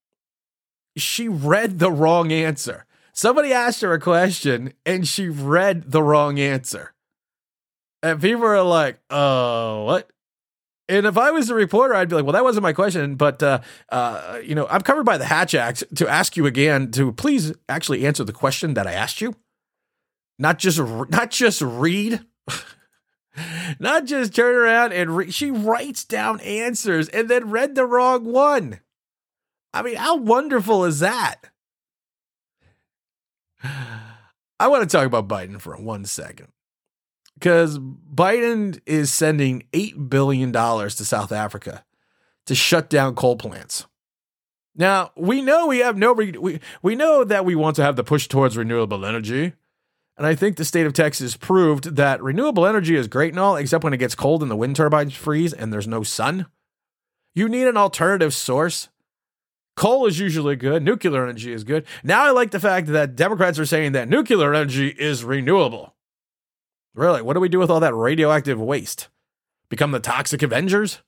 she 0.97 1.29
read 1.29 1.79
the 1.79 1.91
wrong 1.91 2.33
answer. 2.33 2.87
Somebody 3.13 3.53
asked 3.53 3.81
her 3.81 3.93
a 3.93 4.01
question 4.01 4.75
and 4.85 5.07
she 5.07 5.29
read 5.29 5.91
the 5.91 6.03
wrong 6.03 6.39
answer. 6.39 6.93
And 8.03 8.21
people 8.21 8.45
are 8.45 8.63
like, 8.63 8.99
oh, 9.09 9.85
what? 9.85 10.11
And 10.89 11.07
if 11.07 11.17
I 11.17 11.31
was 11.31 11.49
a 11.49 11.55
reporter, 11.55 11.95
I'd 11.95 12.11
be 12.11 12.15
like, 12.15 12.25
well, 12.25 12.35
that 12.35 12.45
wasn't 12.45 12.63
my 12.63 12.75
question, 12.75 13.15
but 13.15 13.43
uh, 13.43 13.61
uh, 13.89 14.39
you 14.45 14.55
know, 14.55 14.67
I'm 14.69 14.83
covered 14.83 15.05
by 15.05 15.17
the 15.17 15.25
Hatch 15.25 15.55
Act 15.55 15.85
to 15.97 16.07
ask 16.07 16.37
you 16.37 16.45
again 16.45 16.91
to 16.93 17.13
please 17.13 17.55
actually 17.69 18.07
answer 18.07 18.23
the 18.23 18.33
question 18.33 18.75
that 18.75 18.87
I 18.87 18.93
asked 18.93 19.21
you, 19.23 19.35
not 20.39 20.59
just 20.59 20.79
not 20.79 21.31
just 21.31 21.63
read, 21.63 22.21
not 23.79 24.05
just 24.05 24.35
turn 24.35 24.55
around 24.55 24.93
and 24.93 25.17
read. 25.17 25.33
She 25.33 25.51
writes 25.51 26.05
down 26.05 26.41
answers 26.41 27.09
and 27.09 27.31
then 27.31 27.51
read 27.51 27.75
the 27.75 27.87
wrong 27.87 28.25
one. 28.25 28.81
I 29.73 29.83
mean, 29.83 29.97
how 29.97 30.17
wonderful 30.17 30.85
is 30.85 31.01
that? 31.01 31.37
I 34.61 34.69
want 34.69 34.89
to 34.89 34.97
talk 34.97 35.07
about 35.07 35.29
Biden 35.29 35.61
for 35.61 35.75
one 35.77 36.05
second 36.05 36.49
because 37.35 37.79
Biden 37.79 38.81
is 38.87 39.13
sending 39.13 39.65
$8 39.73 40.09
billion 40.09 40.53
to 40.53 40.91
South 40.91 41.33
Africa 41.33 41.85
to 42.47 42.55
shut 42.55 42.89
down 42.89 43.15
coal 43.15 43.37
plants. 43.37 43.87
Now, 44.77 45.13
we 45.17 45.41
know 45.41 45.67
we 45.67 45.79
have 45.79 45.97
no, 45.97 46.13
we, 46.13 46.61
we 46.83 46.97
know 46.97 47.25
that 47.25 47.45
we 47.45 47.55
want 47.55 47.77
to 47.77 47.83
have 47.83 47.97
the 47.97 48.05
push 48.05 48.27
towards 48.27 48.57
renewable 48.57 49.07
energy. 49.07 49.53
And 50.17 50.27
I 50.27 50.35
think 50.35 50.57
the 50.57 50.65
state 50.65 50.87
of 50.87 50.93
Texas 50.93 51.37
proved 51.37 51.97
that 51.97 52.23
renewable 52.23 52.67
energy 52.67 52.97
is 52.97 53.09
great 53.09 53.33
and 53.33 53.41
all, 53.41 53.57
except 53.57 53.83
when 53.83 53.93
it 53.93 53.99
gets 53.99 54.15
cold 54.15 54.43
and 54.43 54.51
the 54.51 54.57
wind 54.57 54.77
turbines 54.77 55.15
freeze 55.15 55.53
and 55.53 55.73
there's 55.73 55.89
no 55.89 56.03
sun. 56.03 56.47
You 57.35 57.49
need 57.49 57.67
an 57.67 57.77
alternative 57.77 58.33
source. 58.33 58.89
Coal 59.77 60.07
is 60.07 60.21
usually 60.21 60.55
good. 60.55 60.85
Nuclear 60.85 61.25
energy 61.25 61.53
is 61.53 61.65
good. 61.65 61.85
Now 62.05 62.25
I 62.25 62.31
like 62.31 62.53
the 62.53 62.61
fact 62.61 62.87
that 62.89 63.17
Democrats 63.17 63.59
are 63.59 63.67
saying 63.67 63.93
that 63.93 64.09
nuclear 64.09 64.55
energy 64.55 64.89
is 64.89 65.25
renewable. 65.25 65.94
Really? 66.95 67.23
What 67.23 67.35
do 67.35 67.41
we 67.41 67.49
do 67.49 67.59
with 67.59 67.71
all 67.71 67.81
that 67.81 67.95
radioactive 67.95 68.61
waste? 68.61 69.09
Become 69.69 69.91
the 69.91 70.01
toxic 70.01 70.43
Avengers? 70.43 71.03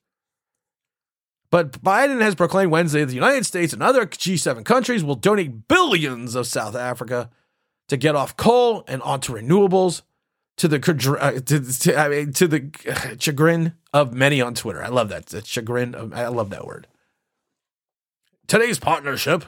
But 1.51 1.83
Biden 1.83 2.21
has 2.21 2.35
proclaimed 2.35 2.73
Wednesday 2.73 3.01
that 3.01 3.07
the 3.07 3.15
United 3.15 3.47
States 3.47 3.73
and 3.73 3.83
other 3.83 4.05
G7 4.05 4.65
countries 4.65 5.05
will 5.05 5.15
donate 5.15 5.69
billions 5.69 6.35
of 6.35 6.47
South 6.47 6.75
Africa 6.75 7.31
to 7.89 7.97
get 7.97 8.17
off 8.17 8.37
coal 8.37 8.85
and 8.89 9.01
onto 9.03 9.33
renewables 9.33 10.03
to 10.57 10.69
the 10.69 10.77
uh, 11.21 11.33
to, 11.41 11.61
to, 11.61 11.97
I 11.97 12.09
mean, 12.09 12.33
to 12.33 12.49
the 12.49 13.17
chagrin 13.21 13.75
of 13.93 14.13
many 14.13 14.41
on 14.41 14.55
Twitter. 14.55 14.83
I 14.83 14.89
love 14.89 15.09
that. 15.11 15.27
The 15.27 15.45
chagrin 15.45 15.95
of, 15.95 16.13
I 16.13 16.27
love 16.29 16.51
that 16.51 16.67
word. 16.67 16.89
Today's 18.49 18.79
partnership 18.79 19.45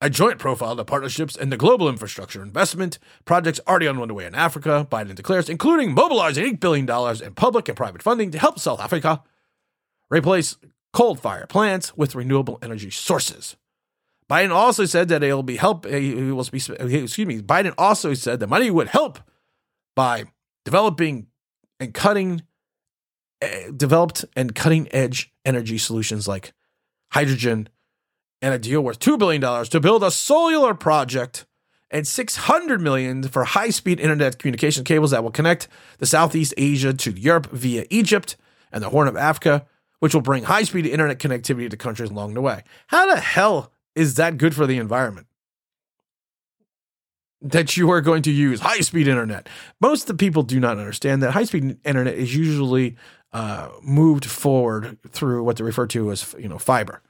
a 0.00 0.08
joint 0.08 0.38
profile 0.38 0.78
of 0.78 0.86
partnerships 0.86 1.36
and 1.36 1.50
the 1.50 1.56
global 1.56 1.88
infrastructure 1.88 2.42
investment 2.42 2.98
projects 3.24 3.60
already 3.66 3.88
underway 3.88 4.26
in 4.26 4.34
Africa, 4.34 4.86
Biden 4.90 5.14
declares, 5.14 5.48
including 5.48 5.92
mobilizing 5.92 6.56
$8 6.56 6.60
billion 6.60 7.24
in 7.24 7.34
public 7.34 7.68
and 7.68 7.76
private 7.76 8.02
funding 8.02 8.30
to 8.30 8.38
help 8.38 8.58
South 8.58 8.80
Africa 8.80 9.22
replace 10.10 10.56
coal 10.92 11.16
fired 11.16 11.48
plants 11.48 11.96
with 11.96 12.14
renewable 12.14 12.58
energy 12.62 12.90
sources. 12.90 13.56
Biden 14.30 14.50
also 14.50 14.84
said 14.84 15.08
that 15.08 15.22
it 15.22 15.32
will 15.32 15.42
be 15.42 15.56
help. 15.56 15.86
He 15.86 16.14
will 16.14 16.44
be, 16.44 16.58
excuse 16.58 17.26
me. 17.26 17.40
Biden 17.40 17.74
also 17.78 18.14
said 18.14 18.40
the 18.40 18.46
money 18.46 18.70
would 18.70 18.88
help 18.88 19.18
by 19.96 20.24
developing 20.64 21.28
and 21.80 21.94
cutting, 21.94 22.42
uh, 23.42 23.70
developed 23.74 24.24
and 24.36 24.54
cutting 24.54 24.86
edge 24.92 25.32
energy 25.44 25.78
solutions 25.78 26.28
like 26.28 26.52
hydrogen 27.12 27.68
and 28.40 28.54
a 28.54 28.58
deal 28.58 28.80
worth 28.80 29.00
$2 29.00 29.18
billion 29.18 29.40
to 29.66 29.80
build 29.80 30.02
a 30.02 30.10
solar 30.10 30.74
project 30.74 31.46
and 31.90 32.06
600 32.06 32.80
million 32.80 33.22
for 33.22 33.44
high-speed 33.44 33.98
internet 33.98 34.38
communication 34.38 34.84
cables 34.84 35.10
that 35.10 35.22
will 35.22 35.30
connect 35.30 35.68
the 35.98 36.06
Southeast 36.06 36.54
Asia 36.56 36.92
to 36.92 37.10
Europe 37.12 37.50
via 37.50 37.86
Egypt 37.90 38.36
and 38.70 38.82
the 38.82 38.90
Horn 38.90 39.08
of 39.08 39.16
Africa, 39.16 39.66
which 40.00 40.14
will 40.14 40.20
bring 40.20 40.44
high-speed 40.44 40.86
internet 40.86 41.18
connectivity 41.18 41.70
to 41.70 41.76
countries 41.76 42.10
along 42.10 42.34
the 42.34 42.42
way. 42.42 42.62
How 42.88 43.12
the 43.12 43.20
hell 43.20 43.72
is 43.94 44.14
that 44.14 44.36
good 44.36 44.54
for 44.54 44.66
the 44.66 44.76
environment? 44.76 45.26
That 47.40 47.76
you 47.76 47.90
are 47.90 48.00
going 48.00 48.22
to 48.22 48.32
use 48.32 48.60
high-speed 48.60 49.08
internet. 49.08 49.48
Most 49.80 50.02
of 50.02 50.08
the 50.08 50.22
people 50.22 50.42
do 50.42 50.60
not 50.60 50.78
understand 50.78 51.22
that 51.22 51.32
high-speed 51.32 51.78
internet 51.84 52.14
is 52.14 52.34
usually 52.34 52.96
uh, 53.32 53.70
moved 53.82 54.24
forward 54.24 54.98
through 55.08 55.44
what 55.44 55.56
they 55.56 55.64
refer 55.64 55.86
to 55.86 56.10
as 56.10 56.34
you 56.38 56.48
know 56.48 56.58
fiber. 56.58 57.02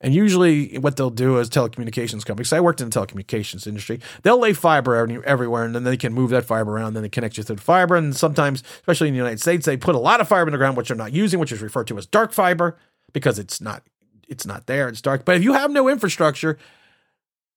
And 0.00 0.14
usually, 0.14 0.78
what 0.78 0.96
they'll 0.96 1.10
do 1.10 1.38
is 1.38 1.50
telecommunications 1.50 2.24
companies. 2.24 2.52
I 2.52 2.60
worked 2.60 2.80
in 2.80 2.88
the 2.88 3.00
telecommunications 3.00 3.66
industry. 3.66 4.00
They'll 4.22 4.38
lay 4.38 4.52
fiber 4.52 4.94
everywhere, 5.24 5.64
and 5.64 5.74
then 5.74 5.82
they 5.82 5.96
can 5.96 6.12
move 6.12 6.30
that 6.30 6.44
fiber 6.44 6.72
around. 6.72 6.88
And 6.88 6.96
Then 6.96 7.02
they 7.02 7.08
connect 7.08 7.36
you 7.36 7.42
through 7.42 7.56
the 7.56 7.62
fiber. 7.62 7.96
And 7.96 8.14
sometimes, 8.14 8.62
especially 8.76 9.08
in 9.08 9.14
the 9.14 9.18
United 9.18 9.40
States, 9.40 9.66
they 9.66 9.76
put 9.76 9.96
a 9.96 9.98
lot 9.98 10.20
of 10.20 10.28
fiber 10.28 10.46
in 10.46 10.52
the 10.52 10.58
ground, 10.58 10.76
which 10.76 10.88
they're 10.88 10.96
not 10.96 11.12
using, 11.12 11.40
which 11.40 11.50
is 11.50 11.60
referred 11.60 11.88
to 11.88 11.98
as 11.98 12.06
dark 12.06 12.32
fiber, 12.32 12.78
because 13.12 13.40
it's 13.40 13.60
not 13.60 13.82
it's 14.28 14.46
not 14.46 14.66
there. 14.66 14.88
It's 14.88 15.00
dark. 15.00 15.24
But 15.24 15.36
if 15.36 15.42
you 15.42 15.54
have 15.54 15.70
no 15.70 15.88
infrastructure, 15.88 16.58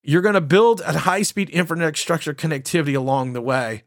you're 0.01 0.21
going 0.21 0.33
to 0.33 0.41
build 0.41 0.81
a 0.81 0.99
high 0.99 1.21
speed 1.21 1.49
internet 1.51 1.89
infrastructure 1.89 2.33
connectivity 2.33 2.95
along 2.95 3.33
the 3.33 3.41
way, 3.41 3.83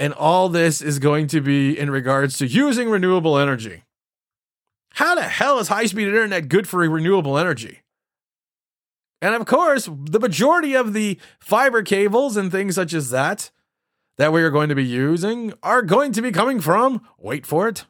and 0.00 0.12
all 0.12 0.48
this 0.48 0.82
is 0.82 0.98
going 0.98 1.28
to 1.28 1.40
be 1.40 1.78
in 1.78 1.90
regards 1.90 2.38
to 2.38 2.46
using 2.46 2.90
renewable 2.90 3.38
energy. 3.38 3.84
How 4.94 5.14
the 5.14 5.22
hell 5.22 5.60
is 5.60 5.68
high 5.68 5.86
speed 5.86 6.08
internet 6.08 6.48
good 6.48 6.66
for 6.66 6.78
renewable 6.80 7.38
energy? 7.38 7.82
And 9.24 9.34
of 9.34 9.46
course, 9.46 9.88
the 9.90 10.20
majority 10.20 10.74
of 10.74 10.92
the 10.92 11.18
fiber 11.40 11.82
cables 11.82 12.36
and 12.36 12.52
things 12.52 12.74
such 12.74 12.92
as 12.92 13.08
that 13.08 13.50
that 14.18 14.34
we 14.34 14.42
are 14.42 14.50
going 14.50 14.68
to 14.68 14.74
be 14.74 14.84
using 14.84 15.54
are 15.62 15.80
going 15.80 16.12
to 16.12 16.20
be 16.20 16.30
coming 16.30 16.60
from, 16.60 17.00
wait 17.16 17.46
for 17.46 17.66
it, 17.66 17.86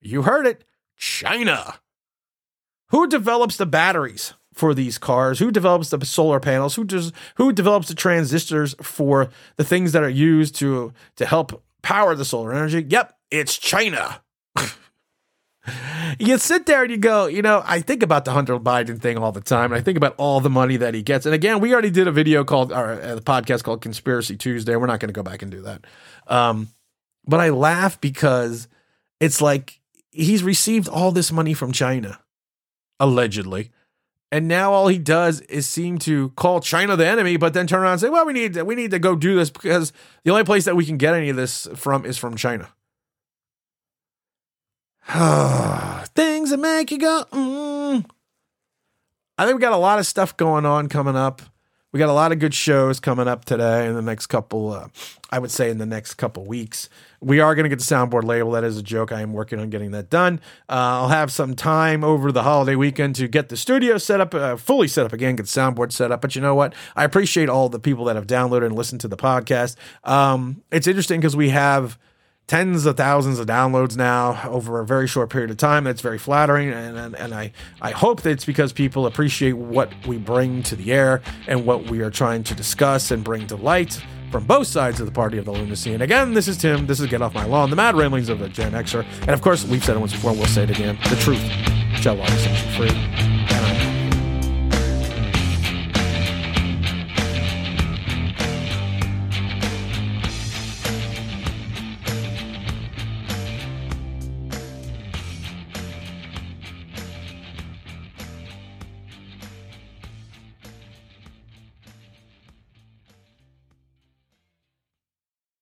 you 0.00 0.22
heard 0.22 0.46
it, 0.46 0.62
China. 0.96 1.80
Who 2.90 3.08
develops 3.08 3.56
the 3.56 3.66
batteries 3.66 4.34
for 4.54 4.72
these 4.72 4.98
cars? 4.98 5.40
Who 5.40 5.50
develops 5.50 5.90
the 5.90 6.06
solar 6.06 6.38
panels? 6.38 6.76
Who 6.76 6.84
does 6.84 7.12
who 7.34 7.52
develops 7.52 7.88
the 7.88 7.96
transistors 7.96 8.76
for 8.80 9.30
the 9.56 9.64
things 9.64 9.90
that 9.90 10.04
are 10.04 10.08
used 10.08 10.54
to 10.60 10.92
to 11.16 11.26
help 11.26 11.60
power 11.82 12.14
the 12.14 12.24
solar 12.24 12.54
energy? 12.54 12.86
Yep, 12.88 13.14
it's 13.32 13.58
China 13.58 14.22
you 16.18 16.38
sit 16.38 16.66
there 16.66 16.82
and 16.82 16.90
you 16.90 16.96
go, 16.96 17.26
you 17.26 17.42
know, 17.42 17.62
I 17.64 17.80
think 17.80 18.02
about 18.02 18.24
the 18.24 18.32
Hunter 18.32 18.58
Biden 18.58 19.00
thing 19.00 19.18
all 19.18 19.32
the 19.32 19.40
time. 19.40 19.72
And 19.72 19.74
I 19.74 19.82
think 19.82 19.96
about 19.96 20.14
all 20.16 20.40
the 20.40 20.50
money 20.50 20.76
that 20.76 20.94
he 20.94 21.02
gets. 21.02 21.26
And 21.26 21.34
again, 21.34 21.60
we 21.60 21.72
already 21.72 21.90
did 21.90 22.08
a 22.08 22.12
video 22.12 22.44
called, 22.44 22.72
or 22.72 22.92
a 22.92 23.20
podcast 23.20 23.62
called 23.62 23.82
Conspiracy 23.82 24.36
Tuesday. 24.36 24.76
We're 24.76 24.86
not 24.86 25.00
going 25.00 25.08
to 25.08 25.14
go 25.14 25.22
back 25.22 25.42
and 25.42 25.50
do 25.50 25.62
that. 25.62 25.84
Um, 26.26 26.68
but 27.26 27.40
I 27.40 27.50
laugh 27.50 28.00
because 28.00 28.68
it's 29.20 29.40
like 29.40 29.80
he's 30.10 30.42
received 30.42 30.88
all 30.88 31.12
this 31.12 31.30
money 31.30 31.54
from 31.54 31.72
China, 31.72 32.20
allegedly. 32.98 33.70
And 34.30 34.46
now 34.46 34.72
all 34.72 34.88
he 34.88 34.98
does 34.98 35.40
is 35.42 35.66
seem 35.66 35.98
to 36.00 36.30
call 36.30 36.60
China 36.60 36.96
the 36.96 37.06
enemy, 37.06 37.36
but 37.38 37.54
then 37.54 37.66
turn 37.66 37.80
around 37.80 37.92
and 37.92 38.00
say, 38.02 38.10
"Well, 38.10 38.26
we 38.26 38.34
need 38.34 38.54
to, 38.54 38.64
we 38.64 38.74
need 38.74 38.90
to 38.90 38.98
go 38.98 39.16
do 39.16 39.36
this 39.36 39.48
because 39.48 39.92
the 40.24 40.30
only 40.30 40.44
place 40.44 40.66
that 40.66 40.76
we 40.76 40.84
can 40.84 40.98
get 40.98 41.14
any 41.14 41.30
of 41.30 41.36
this 41.36 41.66
from 41.74 42.04
is 42.04 42.18
from 42.18 42.36
China." 42.36 42.68
Things 46.14 46.50
that 46.50 46.58
make 46.58 46.90
you 46.90 46.98
go, 46.98 47.24
mm. 47.32 48.04
I 49.38 49.46
think 49.46 49.54
we 49.54 49.60
got 49.60 49.72
a 49.72 49.78
lot 49.78 49.98
of 49.98 50.06
stuff 50.06 50.36
going 50.36 50.66
on 50.66 50.90
coming 50.90 51.16
up. 51.16 51.40
We 51.92 51.98
got 51.98 52.10
a 52.10 52.12
lot 52.12 52.30
of 52.30 52.38
good 52.38 52.52
shows 52.52 53.00
coming 53.00 53.26
up 53.26 53.46
today 53.46 53.86
in 53.86 53.94
the 53.94 54.02
next 54.02 54.26
couple, 54.26 54.70
uh, 54.70 54.88
I 55.30 55.38
would 55.38 55.50
say 55.50 55.70
in 55.70 55.78
the 55.78 55.86
next 55.86 56.14
couple 56.14 56.44
weeks. 56.44 56.90
We 57.22 57.40
are 57.40 57.54
going 57.54 57.62
to 57.62 57.70
get 57.70 57.78
the 57.78 57.84
soundboard 57.86 58.24
label. 58.24 58.50
That 58.50 58.64
is 58.64 58.76
a 58.76 58.82
joke. 58.82 59.10
I 59.10 59.22
am 59.22 59.32
working 59.32 59.58
on 59.58 59.70
getting 59.70 59.92
that 59.92 60.10
done. 60.10 60.40
Uh, 60.68 61.00
I'll 61.00 61.08
have 61.08 61.32
some 61.32 61.54
time 61.54 62.04
over 62.04 62.30
the 62.30 62.42
holiday 62.42 62.76
weekend 62.76 63.14
to 63.16 63.28
get 63.28 63.48
the 63.48 63.56
studio 63.56 63.96
set 63.96 64.20
up, 64.20 64.34
uh, 64.34 64.56
fully 64.56 64.88
set 64.88 65.06
up 65.06 65.14
again, 65.14 65.36
get 65.36 65.46
the 65.46 65.48
soundboard 65.60 65.90
set 65.90 66.12
up. 66.12 66.20
But 66.20 66.34
you 66.34 66.42
know 66.42 66.54
what? 66.54 66.74
I 66.94 67.04
appreciate 67.04 67.48
all 67.48 67.70
the 67.70 67.80
people 67.80 68.04
that 68.04 68.16
have 68.16 68.26
downloaded 68.26 68.66
and 68.66 68.76
listened 68.76 69.00
to 69.00 69.08
the 69.08 69.16
podcast. 69.16 69.76
Um, 70.04 70.62
it's 70.70 70.86
interesting 70.86 71.18
because 71.18 71.34
we 71.34 71.48
have 71.48 71.98
tens 72.48 72.86
of 72.86 72.96
thousands 72.96 73.38
of 73.38 73.46
downloads 73.46 73.96
now 73.96 74.40
over 74.48 74.80
a 74.80 74.86
very 74.86 75.06
short 75.06 75.30
period 75.30 75.50
of 75.50 75.56
time. 75.56 75.84
That's 75.84 76.00
very 76.00 76.18
flattering, 76.18 76.70
and, 76.70 76.98
and, 76.98 77.14
and 77.14 77.34
I, 77.34 77.52
I 77.80 77.92
hope 77.92 78.22
that 78.22 78.30
it's 78.30 78.44
because 78.44 78.72
people 78.72 79.06
appreciate 79.06 79.52
what 79.52 79.92
we 80.06 80.18
bring 80.18 80.64
to 80.64 80.74
the 80.74 80.92
air 80.92 81.22
and 81.46 81.64
what 81.64 81.84
we 81.84 82.00
are 82.00 82.10
trying 82.10 82.42
to 82.44 82.54
discuss 82.54 83.10
and 83.10 83.22
bring 83.22 83.46
to 83.46 83.56
light 83.56 84.02
from 84.32 84.44
both 84.44 84.66
sides 84.66 84.98
of 84.98 85.06
the 85.06 85.12
party 85.12 85.38
of 85.38 85.44
the 85.44 85.52
lunacy. 85.52 85.94
And 85.94 86.02
again, 86.02 86.34
this 86.34 86.48
is 86.48 86.58
Tim. 86.58 86.86
This 86.86 87.00
is 87.00 87.06
Get 87.06 87.22
Off 87.22 87.34
My 87.34 87.44
Lawn, 87.44 87.70
the 87.70 87.76
mad 87.76 87.94
ramblings 87.94 88.28
of 88.28 88.42
a 88.42 88.48
Gen 88.48 88.72
Xer. 88.72 89.04
And 89.22 89.30
of 89.30 89.40
course, 89.40 89.64
we've 89.64 89.84
said 89.84 89.96
it 89.96 90.00
once 90.00 90.12
before, 90.12 90.32
we'll 90.32 90.46
say 90.46 90.64
it 90.64 90.70
again 90.70 90.98
the 91.08 91.16
truth 91.16 91.42
want 92.06 92.30
to 92.30 92.38
set 92.38 92.64
you 92.64 92.88
free. 92.88 93.27